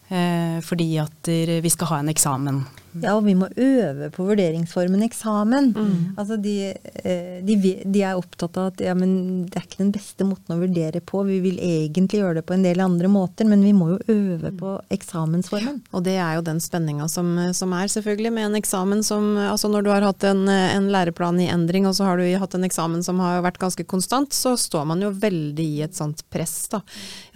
[0.07, 1.27] Fordi at
[1.59, 2.61] vi skal ha en eksamen.
[3.03, 5.71] Ja, og vi må øve på vurderingsformen eksamen.
[5.75, 6.17] Mm.
[6.17, 6.55] Altså de,
[7.03, 10.59] eh, de, de, er opptatt av at ja, det er ikke den beste måten å
[10.61, 11.21] vurdere på.
[11.27, 14.51] Vi vil egentlig gjøre det på en del andre måter, men vi må jo øve
[14.57, 15.81] på eksamensformen.
[15.81, 19.25] Ja, og det er jo den spenninga som, som, er, selvfølgelig, med en eksamen som
[19.37, 22.55] Altså når du har hatt en, en, læreplan i endring, og så har du hatt
[22.57, 26.23] en eksamen som har vært ganske konstant, så står man jo veldig i et sånt
[26.33, 26.81] press, da,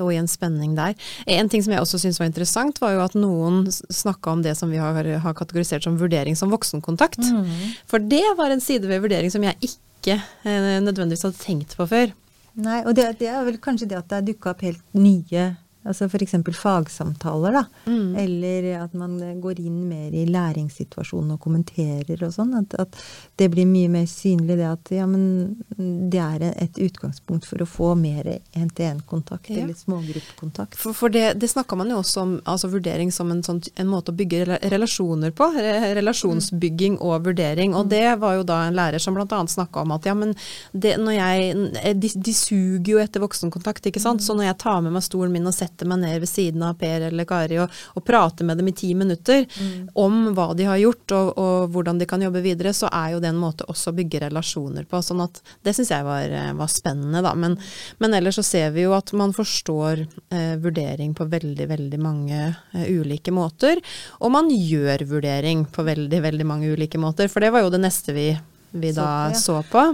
[0.02, 0.96] og i en spenning der.
[1.30, 4.56] En ting som jeg også syns var interessant, var jo at noen snakka om det
[4.60, 7.22] som vi har, har kategorisert som vurdering som voksenkontakt.
[7.22, 7.76] Mm.
[7.90, 11.88] For det var en side ved vurdering som jeg ikke eh, nødvendigvis hadde tenkt på
[11.88, 12.14] før.
[12.62, 15.46] Nei, og det, det, er vel kanskje det at det er dukka opp helt nye
[15.82, 16.36] Altså f.eks.
[16.54, 17.64] fagsamtaler, da.
[17.90, 18.16] Mm.
[18.16, 22.54] Eller at man går inn mer i læringssituasjonen og kommenterer og sånn.
[22.60, 23.00] At, at,
[23.42, 25.56] det blir mye mer synlig det at ja, men
[26.12, 29.64] det er et utgangspunkt for å få mer én-til-én-kontakt ja.
[29.64, 30.78] eller smågruppekontakt.
[30.78, 33.90] For, for det, det snakka man jo også om, altså vurdering som en, sånn, en
[33.90, 35.50] måte å bygge relasjoner på.
[35.98, 37.02] Relasjonsbygging mm.
[37.10, 37.74] og vurdering.
[37.74, 37.92] Og mm.
[37.96, 39.42] det var jo da en lærer som bl.a.
[39.50, 40.38] snakka om at ja, men
[40.78, 44.22] det, når jeg de, de, suger jo etter voksenkontakt, ikke sant.
[44.22, 44.28] Mm.
[44.30, 46.64] Så når jeg tar med meg stolen min og setter setter meg ned ved siden
[46.64, 49.92] av Per eller Kari og, og prater med dem i ti minutter mm.
[49.96, 53.22] om hva de har gjort og, og, hvordan de kan jobbe videre, så er jo
[53.24, 55.02] det en måte også å bygge relasjoner på.
[55.02, 57.34] sånn at Det syns jeg var, var, spennende, da.
[57.36, 57.58] Men,
[58.00, 62.40] men, ellers så ser vi jo at man forstår eh, vurdering på veldig, veldig mange
[62.48, 63.82] eh, ulike måter.
[64.20, 67.32] Og man gjør vurdering på veldig, veldig mange ulike måter.
[67.32, 68.30] For det var jo det neste vi,
[68.72, 69.44] vi da så, ja.
[69.46, 69.90] så på.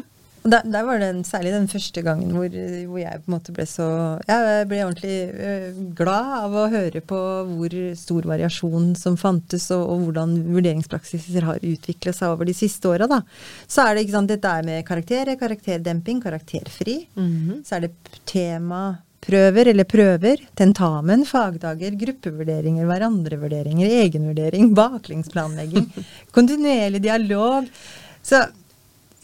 [0.48, 3.54] Der, der, var det en, særlig den første gangen hvor, hvor, jeg på en måte
[3.56, 3.88] ble så
[4.28, 9.84] Jeg ble ordentlig øh, glad av å høre på hvor stor variasjon som fantes, og,
[9.94, 13.22] og hvordan vurderingspraksiser har utviklet seg over de siste åra.
[13.68, 17.08] Så er det ikke sant, dette er med karakterer, karakterdemping, karakterfri.
[17.16, 17.64] Mm -hmm.
[17.66, 17.94] Så er det
[18.26, 25.90] tema, prøver eller prøver, tentamen, fagdager, gruppevurderinger, hverandrevurderinger, egenvurdering, baklengsplanlegging,
[26.38, 27.68] kontinuerlig dialog.
[28.22, 28.46] Så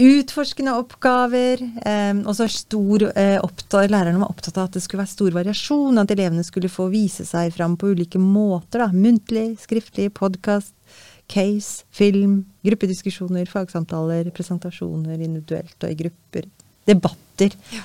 [0.02, 1.62] utforskende oppgaver.
[1.86, 6.14] Eh, og så eh, Lærerne var opptatt av at det skulle være stor variasjon, at
[6.14, 8.84] elevene skulle få vise seg fram på ulike måter.
[8.84, 10.74] da, Muntlig, skriftlig, podkast,
[11.32, 16.50] case, film, gruppediskusjoner, fagsamtaler, presentasjoner individuelt og i grupper.
[16.90, 17.56] Debatter.
[17.72, 17.84] Ja.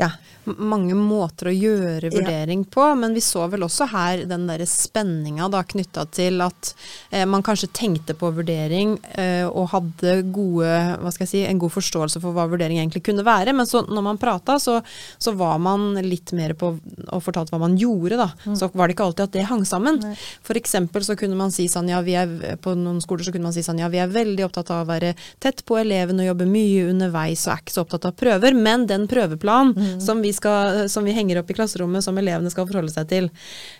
[0.00, 0.12] Ja
[0.44, 2.70] mange måter å gjøre vurdering ja.
[2.72, 6.72] på, men vi så vel også her den derre spenninga knytta til at
[7.10, 10.70] eh, man kanskje tenkte på vurdering eh, og hadde gode,
[11.02, 13.82] hva skal jeg si, en god forståelse for hva vurdering egentlig kunne være, men så
[13.84, 14.78] når man prata, så,
[15.18, 18.28] så, var man litt mer på og fortalte hva man gjorde, da.
[18.44, 18.56] Mm.
[18.58, 20.00] Så var det ikke alltid at det hang sammen.
[20.02, 20.14] Nei.
[20.46, 23.48] For eksempel så kunne man si sånn, ja vi er på noen skoler så kunne
[23.48, 26.30] man si sånn, ja vi er veldig opptatt av å være tett på eleven og
[26.32, 29.89] jobbe mye underveis og er ikke så opptatt av prøver, men den prøveplanen mm.
[29.98, 33.30] Som vi skal, som vi henger opp i klasserommet, som elevene skal forholde seg til.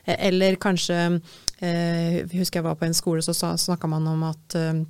[0.05, 1.03] Eh, eller kanskje
[1.61, 4.81] eh, Husker jeg var på en skole, så snakka man om at eh,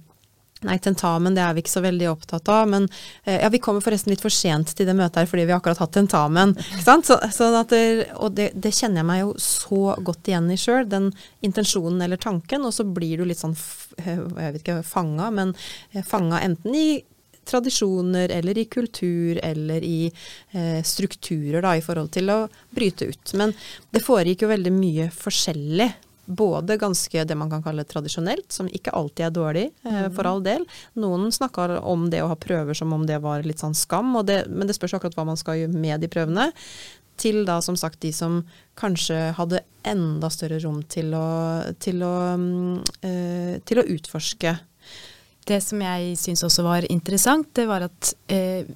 [0.60, 2.66] Nei, tentamen det er vi ikke så veldig opptatt av.
[2.68, 2.84] Men
[3.24, 5.80] ja, vi kommer forresten litt for sent til det møtet her fordi vi har akkurat
[5.80, 6.52] hatt tentamen.
[6.74, 7.08] ikke sant?
[7.08, 7.16] Så,
[7.48, 10.84] at, det, og det, det, kjenner jeg meg jo så godt igjen i sjøl.
[10.84, 11.08] Den
[11.48, 12.68] intensjonen eller tanken.
[12.68, 15.56] Og så blir du litt sånn jeg vet ikke, fanga, men
[16.04, 16.90] fanga enten i
[17.48, 20.12] tradisjoner eller i kultur eller i
[20.50, 22.38] eh, strukturer da, i forhold til å
[22.74, 23.34] bryte ut.
[23.38, 23.54] Men
[23.90, 25.90] det foregikk jo veldig mye forskjellig.
[26.30, 30.44] Både ganske det man kan kalle tradisjonelt, som ikke alltid er dårlig, eh, for all
[30.46, 30.66] del.
[31.00, 34.44] Noen snakka om det å ha prøver som om det var litt sånn skam, det,
[34.46, 36.50] men det spørs akkurat hva man skal gjøre med de prøvene.
[37.20, 38.44] Til da som sagt de som
[38.80, 41.26] kanskje hadde enda større rom til å,
[41.82, 44.54] til å, øh, til å utforske
[45.50, 48.70] det som jeg syns også var interessant, det var at eh,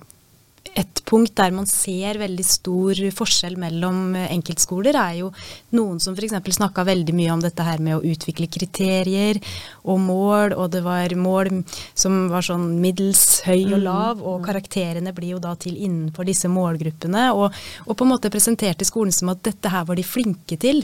[0.74, 5.30] et punkt der man ser veldig stor forskjell mellom enkeltskoler, er jo
[5.76, 6.34] noen som f.eks.
[6.56, 9.38] snakka veldig mye om dette her med å utvikle kriterier
[9.84, 11.52] og mål, og det var mål
[11.94, 13.84] som var sånn middels høy og mm.
[13.84, 17.54] lav, og karakterene blir jo da til innenfor disse målgruppene, og,
[17.86, 20.82] og på en måte presenterte skolen som at dette her var de flinke til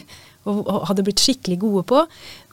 [0.49, 2.05] og, hadde blitt skikkelig gode på.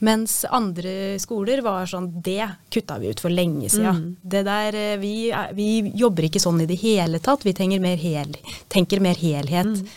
[0.05, 4.01] Mens andre skoler var sånn Det kutta vi ut for lenge siden.
[4.01, 4.09] Mm.
[4.21, 5.13] Det der, eh, vi,
[5.55, 7.45] vi, jobber ikke sånn i det hele tatt.
[7.47, 8.35] Vi tenker mer, hel,
[8.73, 9.71] tenker mer helhet.
[9.71, 9.95] Mm.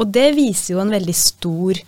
[0.00, 1.80] Og det viser jo en veldig stor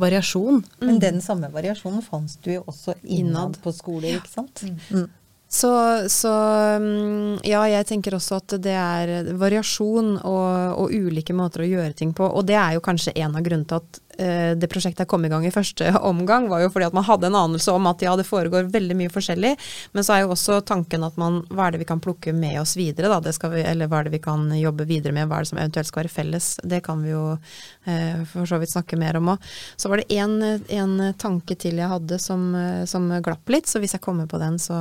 [0.00, 0.60] variasjon.
[0.80, 4.62] Men den samme variasjonen fantes du jo også innad på skoler, ikke sant?
[4.64, 4.76] Mm.
[4.90, 5.08] mm.
[5.52, 5.68] Så,
[6.08, 6.30] så,
[6.78, 11.96] mm, ja, jeg tenker også at det er variasjon og, og, ulike måter å gjøre
[11.98, 12.22] ting på.
[12.22, 15.46] Og det er jo kanskje en av grunnene til at det prosjektet kom i gang
[15.46, 18.26] i første omgang, var jo fordi at man hadde en anelse om at ja, det
[18.28, 19.54] foregår veldig mye forskjellig.
[19.96, 22.60] Men så er jo også tanken at man Hva er det vi kan plukke med
[22.60, 23.32] oss videre, da?
[23.50, 25.28] Vi, eller hva er det vi kan jobbe videre med?
[25.30, 26.52] Hva er det som eventuelt skal være felles?
[26.62, 29.50] Det kan vi jo eh, for så vidt snakke mer om òg.
[29.80, 32.52] Så var det en, tanke til jeg hadde som,
[32.88, 34.78] som glapp litt, så hvis jeg kommer på den, så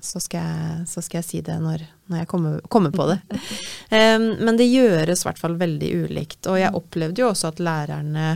[0.00, 3.18] så skal, jeg, så skal jeg, si det når, når jeg kommer, kommer, på det.
[3.92, 6.40] Um, men det gjøres i hvert fall veldig ulikt.
[6.48, 8.30] Og jeg opplevde jo også at lærerne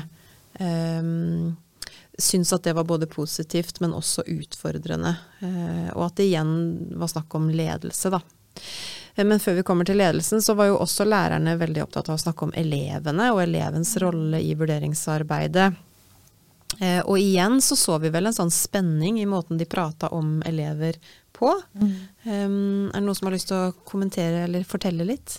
[0.60, 1.56] um,
[2.18, 5.16] syntes at det var både positivt, men også utfordrende.
[5.42, 6.54] Uh, og at det igjen
[6.96, 8.22] var snakk om ledelse, da.
[9.16, 12.20] Men før vi kommer til ledelsen, så var jo også lærerne veldig opptatt av å
[12.20, 15.70] snakke om elevene og elevens rolle i vurderingsarbeidet.
[16.80, 20.42] Eh, og igjen så så vi vel en sånn spenning i måten de prata om
[20.44, 20.98] elever
[21.36, 21.52] på.
[21.78, 21.94] Mm.
[22.24, 25.38] Um, er det noen som har lyst til å kommentere eller fortelle litt?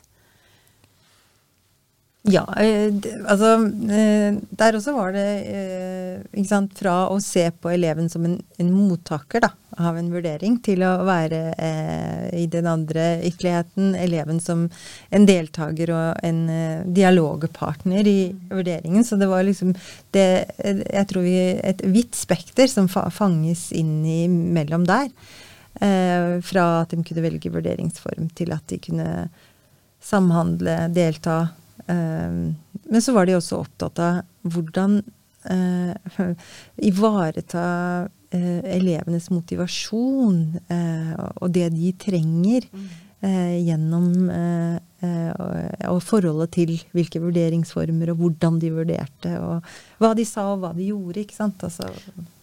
[2.27, 2.91] Ja, eh,
[3.23, 3.53] altså
[3.87, 8.35] eh, Der også var det eh, ikke sant, fra å se på eleven som en,
[8.59, 14.41] en mottaker da, av en vurdering, til å være eh, i den andre ytterligheten eleven
[14.43, 14.65] som
[15.13, 18.19] en deltaker og en eh, dialogpartner i
[18.51, 19.07] vurderingen.
[19.07, 19.75] Så det var liksom
[20.15, 20.27] det,
[20.59, 25.09] Jeg tror vi et vidt spekter som fanges inn imellom mellom der.
[25.81, 29.29] Eh, fra at de kunne velge vurderingsform, til at de kunne
[30.01, 31.47] samhandle, delta.
[31.87, 32.53] Eh,
[32.87, 34.99] men så var de også opptatt av hvordan
[35.49, 36.31] eh,
[36.89, 37.65] ivareta
[38.31, 42.67] eh, elevenes motivasjon og det de trenger.
[42.71, 42.87] Mm.
[43.21, 44.07] Gjennom
[45.89, 49.65] og forholdet til hvilke vurderingsformer og hvordan de vurderte, og
[50.01, 51.23] hva de sa og hva de gjorde.
[51.23, 51.65] ikke sant?
[51.65, 51.89] Altså,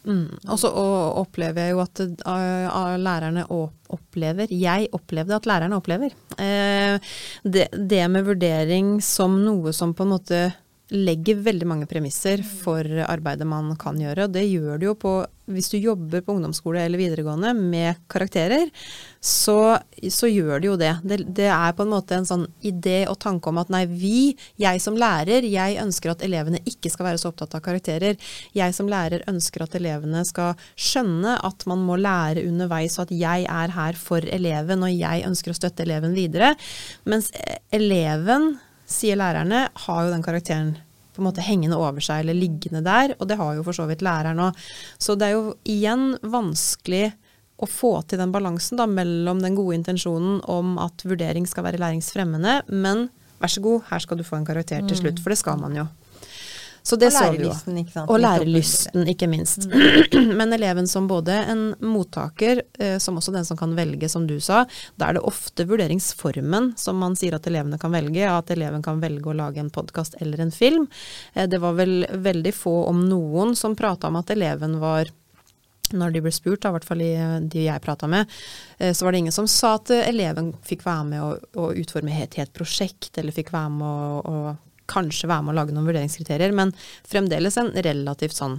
[0.05, 0.29] Mm.
[0.53, 6.13] Og så opplever jeg jo at uh, lærerne opplever Jeg opplevde at lærerne opplever.
[6.37, 7.01] Uh,
[7.45, 10.43] det, det, med vurdering som noe som på en måte
[10.95, 14.27] legger veldig mange premisser for arbeidet man kan gjøre.
[14.27, 15.15] Og det gjør det jo på
[15.45, 18.71] Hvis du jobber på ungdomsskole eller videregående med karakterer,
[19.21, 19.77] så,
[20.09, 20.93] så gjør det jo det.
[21.05, 21.19] det.
[21.37, 21.51] det.
[21.53, 24.97] er på en måte en sånn idé og tanke om at nei, vi, jeg som
[24.97, 28.17] lærer, jeg ønsker at elevene ikke skal være så opptatt av karakterer.
[28.57, 33.17] Jeg som lærer ønsker at elevene skal skjønne at man må lære underveis, og at
[33.21, 36.55] jeg er her for eleven, og jeg ønsker å støtte eleven videre.
[37.05, 37.29] Mens
[37.69, 38.55] eleven
[38.89, 40.75] sier lærerne, har jo den karakteren
[41.15, 43.87] på en måte hengende over seg eller liggende der, og det har jo for så
[43.91, 44.65] vidt læreren òg.
[44.99, 47.13] Så det er jo igjen vanskelig
[47.63, 51.81] å få til den balansen da, mellom den gode intensjonen om at vurdering skal være
[51.83, 53.09] læringsfremmende, men
[53.39, 55.79] vær så god, her skal du få en karakter til slutt, for det skal man
[55.79, 55.87] jo.
[56.85, 58.11] Så det og lærelysten, ikke sant.
[58.13, 59.65] Og lærelysten, ikke minst.
[59.73, 60.35] Mm.
[60.39, 64.37] Men eleven som både en mottaker, eh, som også den som kan velge, som du
[64.45, 64.67] sa,
[65.01, 68.27] da er det ofte vurderingsformen som man sier at elevene kan velge.
[68.29, 70.85] At eleven kan velge å lage en podkast eller en film.
[71.33, 75.09] Eh, det var vel veldig få, om noen, som prata om at eleven var
[75.95, 78.29] når de ble spurt, i hvert fall eh, de jeg prata med,
[78.77, 82.37] så var det ingen som sa at eleven fikk være med å, å utforme et
[82.41, 84.55] helt prosjekt, eller fikk være med å, å
[84.91, 86.75] kanskje være med å lage noen vurderingskriterier, men
[87.09, 88.59] fremdeles en relativt sånn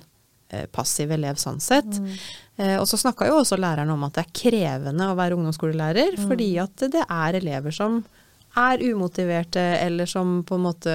[0.49, 1.97] eh, passiv elev sånn sett.
[1.99, 2.11] Mm.
[2.57, 6.15] Eh, og så snakka jo også læreren om at det er krevende å være ungdomsskolelærer,
[6.17, 6.29] mm.
[6.29, 8.03] fordi at det er elever som
[8.55, 10.93] er umotiverte, eller som på en måte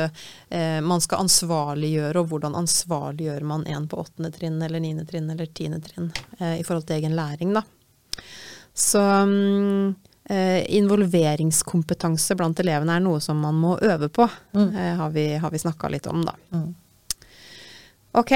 [0.48, 5.28] eh, man skal ansvarliggjøre, og hvordan ansvarliggjør man en på åttende trinn eller niende trinn
[5.30, 6.08] eller tiende trinn
[6.38, 7.64] eh, i forhold til egen læring, da.
[8.74, 9.92] Så um,
[10.78, 14.68] involveringskompetanse blant elevene er noe som man må øve på, mm.
[14.68, 16.36] eh, har vi, har vi snakka litt om, da.
[16.54, 16.68] Mm.
[18.20, 18.32] Ok,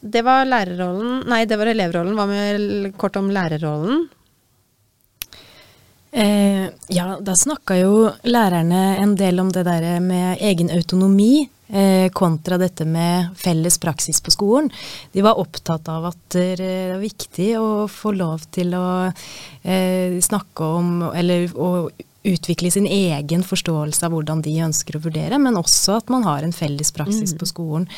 [0.00, 2.14] det var lærerrollen Nei, det var elevrollen.
[2.16, 4.06] Hva med kort om lærerrollen?
[6.10, 11.50] Eh, ja, da snakka jo lærerne en del om det der med egen autonomi eh,
[12.16, 14.70] kontra dette med felles praksis på skolen.
[15.12, 20.70] De var opptatt av at det er viktig å få lov til å eh, snakke
[20.78, 21.90] om eller å
[22.28, 26.44] utvikle sin egen forståelse av hvordan de ønsker å vurdere, men også at man har
[26.44, 27.38] en felles praksis mm.
[27.40, 27.88] på skolen.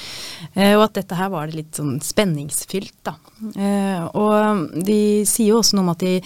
[0.55, 3.17] Eh, og at dette her var det litt sånn spenningsfylt, da.
[3.55, 6.19] Eh, og de sier jo også noe om at de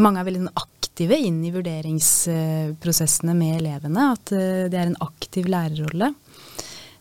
[0.00, 4.10] mange er veldig aktive inn i vurderingsprosessene med elevene.
[4.16, 6.12] At eh, det er en aktiv lærerrolle.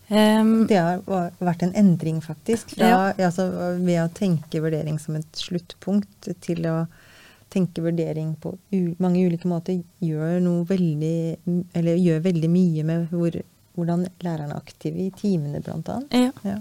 [0.10, 1.04] Um, det har
[1.38, 2.74] vært en endring, faktisk.
[2.76, 3.28] Fra ja.
[3.28, 3.46] altså,
[3.78, 6.80] ved å tenke vurdering som et sluttpunkt til å
[7.50, 8.56] tenke vurdering på
[9.02, 11.22] mange ulike måter, gjør, veldig,
[11.76, 13.38] gjør veldig mye med hvor,
[13.78, 16.02] hvordan læreren er aktiv i timene, bl.a.
[16.14, 16.34] Ja.
[16.46, 16.60] ja.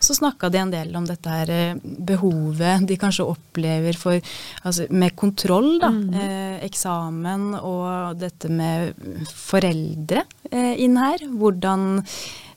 [0.00, 4.20] Så snakka de en del om dette her eh, behovet de kanskje opplever for,
[4.62, 5.92] altså med kontroll, da.
[5.92, 6.16] Mm.
[6.20, 8.92] Eh, eksamen og dette med
[9.32, 11.24] foreldre eh, inn her.
[11.40, 12.02] Hvordan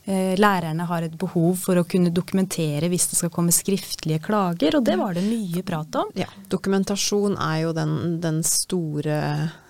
[0.10, 4.86] lærerne har et behov for å kunne dokumentere hvis det skal komme skriftlige klager, og
[4.88, 6.12] det var det mye prat om.
[6.18, 9.20] Ja, Dokumentasjon er jo den, den store,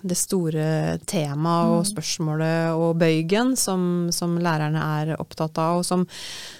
[0.01, 1.89] det store temaet og mm.
[1.91, 3.81] spørsmålet og bøygen som,
[4.15, 6.07] som lærerne er opptatt av, og som,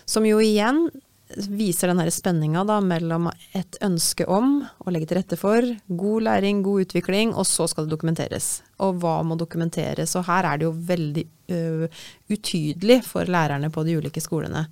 [0.09, 0.89] som jo igjen
[1.29, 6.87] viser den spenninga mellom et ønske om å legge til rette for god læring, god
[6.87, 8.63] utvikling, og så skal det dokumenteres.
[8.81, 10.15] Og hva må dokumenteres?
[10.17, 12.01] Og her er det jo veldig uh,
[12.33, 14.65] utydelig for lærerne på de ulike skolene.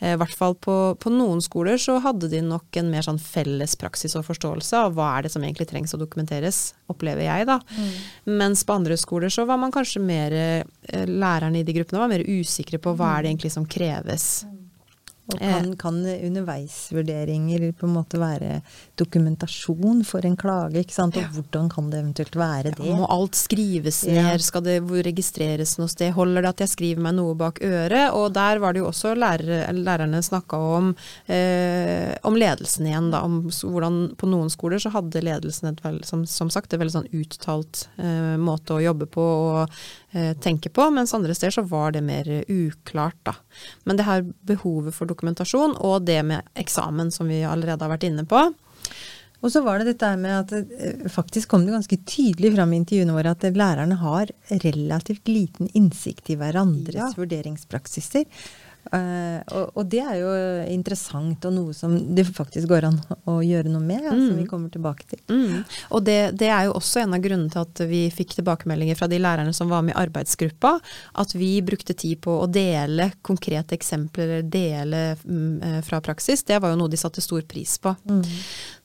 [0.00, 3.20] Uh, I hvert fall på, på, noen skoler så hadde de nok en mer sånn
[3.20, 7.50] felles praksis og forståelse av hva er det som egentlig trengs å dokumenteres, opplever jeg
[7.50, 7.58] da.
[7.76, 7.90] Mm.
[8.40, 10.38] Mens på andre skoler så var man kanskje mer,
[10.88, 14.46] uh, lærerne i de gruppene var mer usikre på hva er det egentlig som kreves.
[15.28, 18.62] Og kan, kan, underveisvurderinger på en måte være
[18.96, 20.80] dokumentasjon for en klage?
[20.80, 21.18] ikke sant?
[21.20, 21.32] Og ja.
[21.34, 22.86] hvordan kan det eventuelt være det?
[22.88, 24.16] Ja, må alt skrives ned?
[24.16, 24.32] Ja.
[24.40, 26.14] Skal det registreres noe sted?
[26.16, 28.14] Holder det at jeg skriver meg noe bak øret?
[28.16, 30.94] Og der var det jo også lærere, lærerne snakka om,
[31.28, 33.12] eh, om ledelsen igjen.
[33.12, 36.80] da, om hvordan På noen skoler så hadde ledelsen et vel, som, som sagt, et
[36.80, 39.78] veldig sånn uttalt eh, måte å jobbe på og
[40.12, 43.18] eh, tenke på, mens andre steder så var det mer uklart.
[43.22, 43.34] da.
[43.84, 47.92] Men det her behovet for dokumentasjon dokumentasjon, og det med eksamen, som vi allerede har
[47.92, 48.48] vært inne på.
[49.38, 52.80] Og så var det dette med at eh, faktisk kom det ganske tydelig fram i
[52.80, 54.32] intervjuene våre at lærerne har
[54.64, 57.12] relativt liten innsikt i hverandres ja.
[57.16, 58.26] vurderingspraksiser.
[58.88, 60.30] Uh, og, og, det er jo
[60.72, 62.96] interessant, og noe som det faktisk går an
[63.28, 64.06] å gjøre noe med.
[64.08, 64.22] Mm.
[64.22, 65.20] Som vi kommer tilbake til.
[65.28, 65.66] Mm.
[65.96, 69.10] Og det, det, er jo også en av grunnene til at vi fikk tilbakemeldinger fra
[69.10, 70.78] de lærerne som var med i arbeidsgruppa,
[71.22, 76.46] at vi brukte tid på å dele konkrete eksempler, dele mm, fra praksis.
[76.48, 77.94] Det var jo noe de satte stor pris på.
[78.08, 78.24] Mm.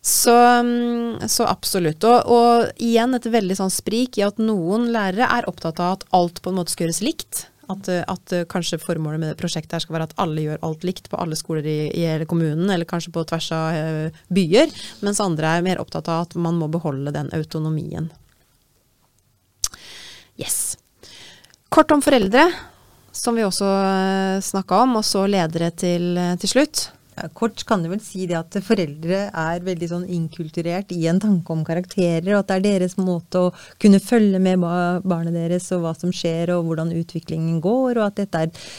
[0.04, 2.04] Så, mm, så, absolutt.
[2.04, 6.08] Og, og, igjen et veldig sånn sprik i at noen lærere er opptatt av at
[6.12, 7.46] alt på en måte skal gjøres likt.
[7.72, 10.64] At, eh, at eh, kanskje formålet med det prosjektet her skal være at alle gjør
[10.68, 14.24] alt likt på alle skoler i, i hele kommunen, eller kanskje på tvers av eh,
[14.34, 14.74] byer.
[15.06, 18.12] Mens andre er mer opptatt av at man må beholde den autonomien.
[20.40, 20.76] Yes.
[21.74, 22.50] Kort om foreldre,
[23.14, 23.70] som vi også
[24.44, 26.88] snakka om, og så ledere til, til slutt.
[27.38, 31.54] Kort kan du vel si det at foreldre er veldig sånn inkulturert i en tanke
[31.54, 35.84] om karakterer, og at det er deres måte å kunne følge med barnet deres og
[35.86, 38.70] hva som skjer og hvordan utviklingen går, og at dette er,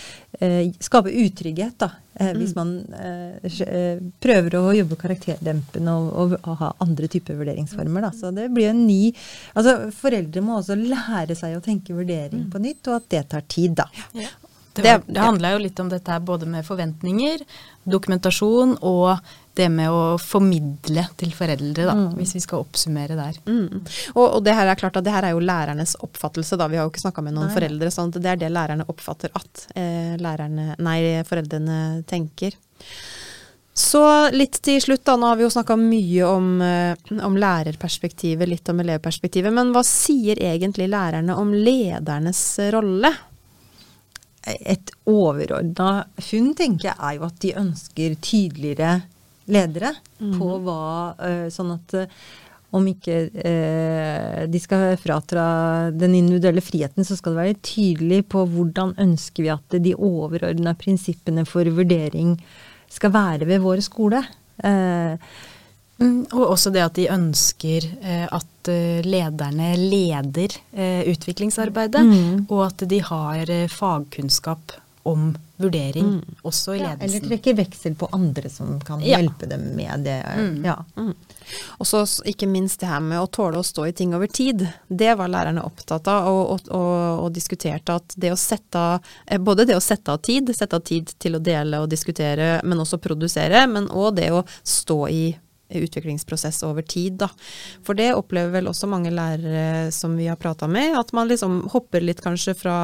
[0.41, 2.41] eh, skaper utrygghet da, eh, mm.
[2.41, 8.09] hvis man eh, eh, prøver å jobbe karakterdempende og, og, og, ha andre typer vurderingsformer.
[8.09, 8.14] Da.
[8.18, 9.12] Så det blir en ny
[9.55, 12.51] Altså foreldre må også lære seg å tenke vurdering mm.
[12.51, 13.89] på nytt, og at det tar tid, da.
[14.16, 14.32] Ja.
[14.75, 17.45] Det, var, det handla jo litt om dette her både med forventninger,
[17.87, 19.16] dokumentasjon og
[19.55, 22.14] det med å formidle til foreldre, da, mm.
[22.18, 23.39] hvis vi skal oppsummere der.
[23.47, 23.85] Mm.
[24.16, 26.66] Og, og, det her er klart at det her er jo lærernes oppfattelse, da.
[26.70, 27.55] Vi har jo ikke snakka med noen nei.
[27.55, 27.93] foreldre.
[27.95, 30.99] sånn at det er det lærerne oppfatter at eh, lærerne, nei,
[31.29, 31.79] foreldrene
[32.11, 32.59] tenker.
[33.75, 34.01] Så
[34.31, 35.16] litt til slutt, da.
[35.18, 39.55] Nå har vi jo snakka mye om, eh, om, lærerperspektivet, litt om elevperspektivet.
[39.55, 42.43] Men hva sier egentlig lærerne om ledernes
[42.75, 43.11] rolle?
[44.45, 48.95] Et overordna funn, tenker jeg, er jo at de ønsker tydeligere
[49.51, 50.34] ledere mm.
[50.38, 50.80] på hva
[51.18, 52.24] uh, Sånn at uh,
[52.74, 55.45] om ikke uh, de skal fratra
[55.95, 60.74] den individuelle friheten, så skal det være tydelig på hvordan ønsker vi at de overordna
[60.78, 62.34] prinsippene for vurdering
[62.90, 64.24] skal være ved vår skole.
[64.64, 65.18] Mm,
[66.32, 72.46] og også det at de ønsker eh, at eh, lederne leder eh, utviklingsarbeidet, mm.
[72.48, 76.36] og at de har eh, fagkunnskap om vurdering, mm.
[76.42, 77.00] også i ledelsen.
[77.00, 79.18] Ja, eller trekker veksel på andre som kan ja.
[79.18, 80.16] hjelpe dem med det.
[80.38, 80.64] Mm.
[80.64, 80.78] Ja.
[80.96, 81.12] Mm.
[81.76, 84.64] Og så ikke minst det her med å tåle å stå i ting over tid.
[84.88, 86.96] Det var lærerne opptatt av, og, og, og,
[87.26, 90.82] og diskuterte at det å sette av Både det å sette av tid, sette av
[90.88, 95.24] tid til å dele og diskutere, men også produsere, men òg det å stå i
[95.83, 97.29] utviklingsprosess over tid, da.
[97.85, 101.64] For det opplever vel også mange lærere som vi har prata med, at man liksom
[101.72, 102.77] hopper litt kanskje fra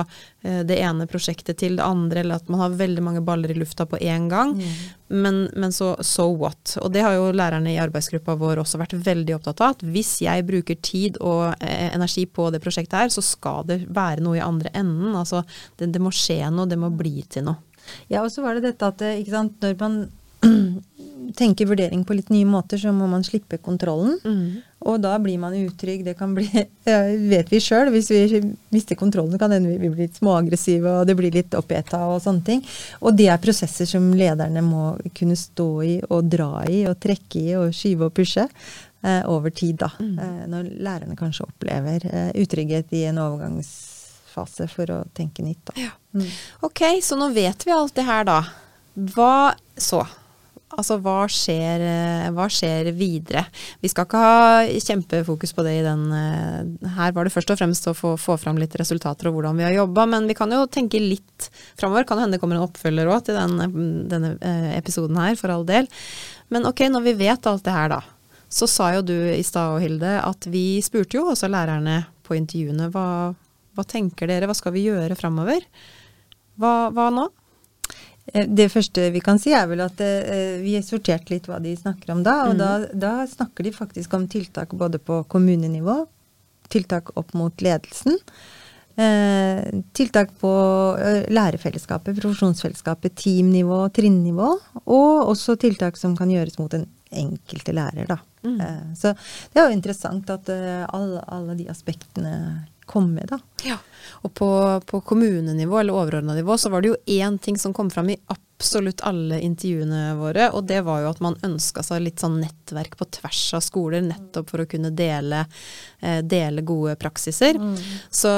[0.43, 3.59] eh, det ene prosjektet til det andre, eller at man har veldig mange baller i
[3.59, 4.57] lufta på én gang.
[4.59, 4.75] Mm.
[5.11, 6.77] Men, men, så so what?
[6.83, 10.21] Og det har jo lærerne i arbeidsgruppa vår også vært veldig opptatt av, at hvis
[10.23, 14.39] jeg bruker tid og eh, energi på det prosjektet her, så skal det være noe
[14.39, 15.17] i andre enden.
[15.19, 15.43] Altså
[15.79, 17.59] det, det må skje noe, det må bli til noe.
[18.13, 20.01] Ja, og så var det dette at ikke sant, når man
[21.37, 24.19] tenker vurdering på litt nye måter, så må man slippe kontrollen.
[24.25, 24.61] Mm.
[24.91, 26.05] Og da blir man utrygg.
[26.07, 26.49] Det kan bli
[27.33, 27.93] vet vi sjøl.
[27.93, 28.43] Hvis vi
[28.75, 32.63] mister kontrollen, kan vi blir litt småaggressive, og det blir litt oppeta og sånne ting.
[33.01, 37.43] Og det er prosesser som lederne må kunne stå i og dra i og trekke
[37.43, 38.47] i og skyve og pushe.
[39.03, 39.89] Eh, over tid, da.
[40.01, 40.19] Mm.
[40.19, 45.63] Eh, når lærerne kanskje opplever eh, utrygghet i en overgangsfase for å tenke nytt.
[45.71, 45.77] Da.
[45.87, 45.95] Ja.
[46.13, 46.27] Mm.
[46.69, 48.43] Ok, så nå vet vi alt det her, da.
[49.15, 50.03] Hva så?
[50.71, 53.43] Altså, hva skjer, eh, hva skjer, videre?
[53.83, 57.59] Vi skal ikke ha kjempefokus på det i den eh, Her var det først og
[57.59, 60.53] fremst å få, få fram litt resultater og hvordan vi har jobba, men vi kan
[60.55, 61.51] jo tenke litt
[61.81, 62.07] framover.
[62.07, 65.67] Kan hende det kommer en oppfølger òg til den, denne eh, episoden her, for all
[65.67, 65.91] del.
[66.55, 68.01] Men ok, når vi vet alt det her, da.
[68.51, 72.89] Så sa jo du i stad, Hilde, at vi spurte jo også lærerne på intervjuene
[72.95, 73.09] hva,
[73.75, 75.67] hva tenker dere, hva skal vi gjøre framover?
[76.61, 77.27] Hva, hva nå?
[78.33, 81.61] Eh, det første vi kan si, er vel at eh, vi har sortert litt hva
[81.63, 82.37] de snakker om da.
[82.49, 82.63] Og mm.
[82.63, 82.71] da,
[83.07, 86.03] da, snakker de faktisk om tiltak både på kommunenivå,
[86.71, 88.19] tiltak opp mot ledelsen.
[89.01, 90.53] Eh, tiltak på
[91.01, 94.55] eh, lærerfellesskapet, profesjonsfellesskapet, teamnivå, trinnivå.
[94.87, 98.19] Og også tiltak som kan gjøres mot den enkelte lærer, da.
[98.45, 98.61] Mm.
[98.61, 99.15] Eh, så
[99.53, 102.35] det er jo interessant at eh, alle, alle de aspektene
[102.91, 103.39] komme, da.
[103.67, 103.79] Ja.
[104.21, 104.51] Og på,
[104.87, 108.19] på kommunenivå eller overordna nivå så var det jo én ting som kom fram i
[108.27, 108.50] absolutt
[109.03, 113.07] alle intervjuene våre, og det var jo at man ønska seg litt sånn nettverk på
[113.19, 115.47] tvers av skoler, nettopp for å kunne dele,
[116.01, 117.57] eh, dele gode praksiser.
[117.57, 117.77] Mm.
[118.11, 118.33] Så,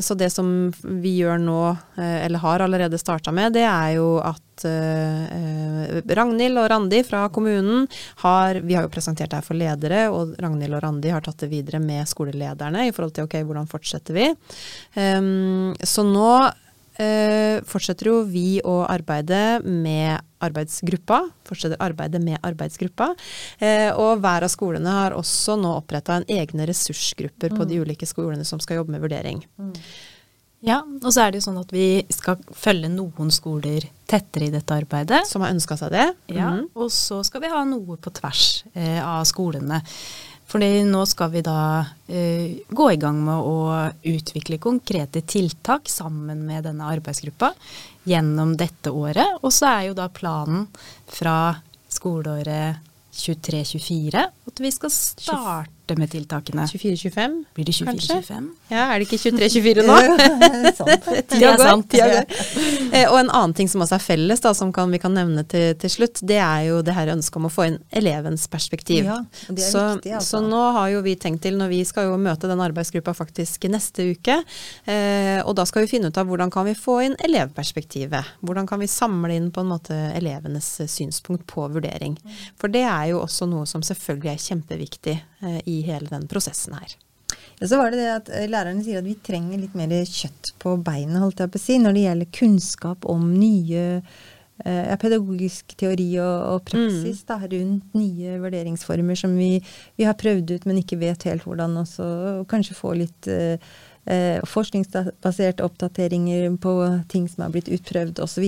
[0.00, 0.72] så, det som
[1.02, 6.60] vi gjør nå, eh, eller har allerede starta med, det er jo at uh, Ragnhild
[6.60, 7.88] og Randi fra kommunen
[8.22, 11.42] har Vi har jo presentert det her for ledere, og Ragnhild og Randi har tatt
[11.42, 14.28] det videre med skolelederne i forhold til ok, hvordan fortsetter vi.
[14.94, 16.30] Um, så nå
[17.66, 21.20] fortsetter jo vi å arbeide med arbeidsgruppa.
[21.48, 23.12] Fortsetter arbeidet med arbeidsgruppa.
[23.62, 27.60] Uh, og hver av skolene har også nå oppretta en egne ressursgrupper mm.
[27.60, 29.42] på de ulike skolene som skal jobbe med vurdering.
[29.58, 29.72] Mm.
[30.64, 34.52] Ja, og så er det jo sånn at vi skal følge noen skoler tettere i
[34.54, 35.26] dette arbeidet.
[35.28, 36.06] Som har ønska seg det.
[36.32, 36.70] Ja, mm.
[36.80, 39.82] Og så skal vi ha noe på tvers eh, av skolene.
[40.50, 43.58] Fordi nå skal vi da uh, gå i gang med å
[44.14, 47.52] utvikle konkrete tiltak sammen med denne arbeidsgruppa
[48.08, 49.40] gjennom dette året.
[49.42, 50.66] Og så er jo da planen
[51.10, 51.54] fra
[51.90, 52.82] skoleåret
[53.14, 56.64] 23-24 at vi skal starte med tiltakene.
[56.70, 57.34] 24-25?
[57.54, 58.46] Blir det 24-25?
[58.72, 59.98] Ja, er det ikke 23-24 nå?
[60.78, 61.08] Sant.
[61.34, 61.88] Det er sant.
[61.92, 62.24] Tida går.
[62.94, 65.42] Eh, Og en annen ting som også er felles, da, som kan, vi kan nevne
[65.50, 69.08] til, til slutt, det er jo det her ønsket om å få inn elevens perspektiv.
[69.08, 69.16] Ja,
[69.48, 70.38] det er så, viktig, altså.
[70.38, 73.66] så nå har jo vi tenkt til, når vi skal jo møte den arbeidsgruppa faktisk
[73.72, 74.36] neste uke,
[74.86, 78.36] eh, og da skal vi finne ut av hvordan kan vi få inn elevperspektivet.
[78.46, 82.16] Hvordan kan vi samle inn på en måte elevenes synspunkt på vurdering.
[82.60, 86.76] For det er jo også noe som selvfølgelig er kjempeviktig eh, i hele den prosessen
[86.78, 86.94] her.
[87.58, 90.54] Ja, så var det det at eh, Lærerne sier at vi trenger litt mer kjøtt
[90.62, 93.84] på beinet holdt jeg på å si, når det gjelder kunnskap om nye
[94.64, 99.56] eh, pedagogisk teori og, og praksis da, rundt nye vurderingsformer som vi,
[99.96, 101.80] vi har prøvd ut, men ikke vet helt hvordan.
[101.84, 102.10] også,
[102.40, 103.58] og kanskje få litt eh,
[104.10, 106.76] eh, forskningsbaserte oppdateringer på
[107.08, 108.46] ting som har blitt utprøvd osv.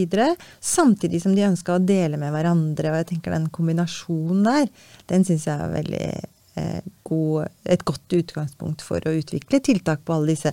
[0.61, 2.91] Samtidig som de ønska å dele med hverandre.
[2.91, 4.73] og jeg tenker Den kombinasjonen der,
[5.07, 6.09] den syns jeg er veldig
[7.07, 10.53] god, et godt utgangspunkt for å utvikle tiltak på alle disse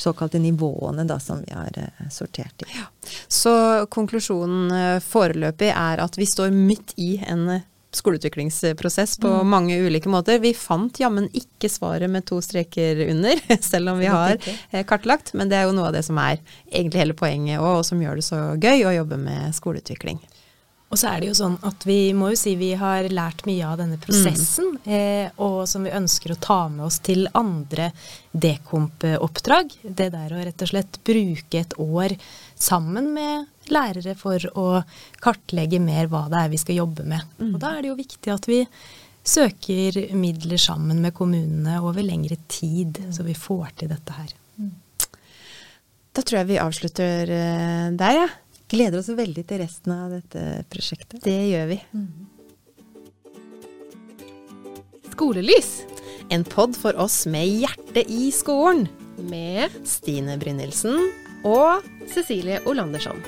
[0.00, 2.70] såkalte nivåene da, som vi har eh, sortert i.
[3.28, 3.52] Så
[3.92, 9.48] konklusjonen eh, foreløpig er at vi står midt i en eh, skoleutviklingsprosess på Mm.
[9.50, 10.38] mange ulike måter.
[10.38, 14.36] Vi fant jammen ikke svaret med to streker under, selv om vi har
[14.70, 15.34] eh, kartlagt.
[15.34, 16.38] Men det er jo noe av det som er
[16.70, 20.20] egentlig hele poenget, og, og som gjør det så gøy å jobbe med skoleutvikling.
[20.90, 23.62] Og så er det jo sånn at vi må jo si vi har lært mye
[23.62, 27.92] av denne prosessen, eh, og som vi ønsker å ta med oss til andre
[28.34, 29.76] dekomp-oppdrag.
[29.84, 32.16] Det der å rett og slett bruke et år
[32.58, 34.66] sammen med lærere for å
[35.22, 37.38] kartlegge mer hva det er vi skal jobbe med.
[37.54, 38.64] Og da er det jo viktig at vi
[39.22, 44.34] søker midler sammen med kommunene over lengre tid, så vi får til dette her.
[46.10, 48.30] Da tror jeg vi avslutter der, der, ja.
[48.70, 51.18] Gleder oss veldig til resten av dette prosjektet.
[51.24, 51.80] Det gjør vi.
[55.10, 55.72] Skolelys
[56.30, 58.86] En pod for oss med hjertet i skolen.
[59.20, 60.96] med Stine Brynildsen.
[61.44, 63.20] og Cecilie Olandersson.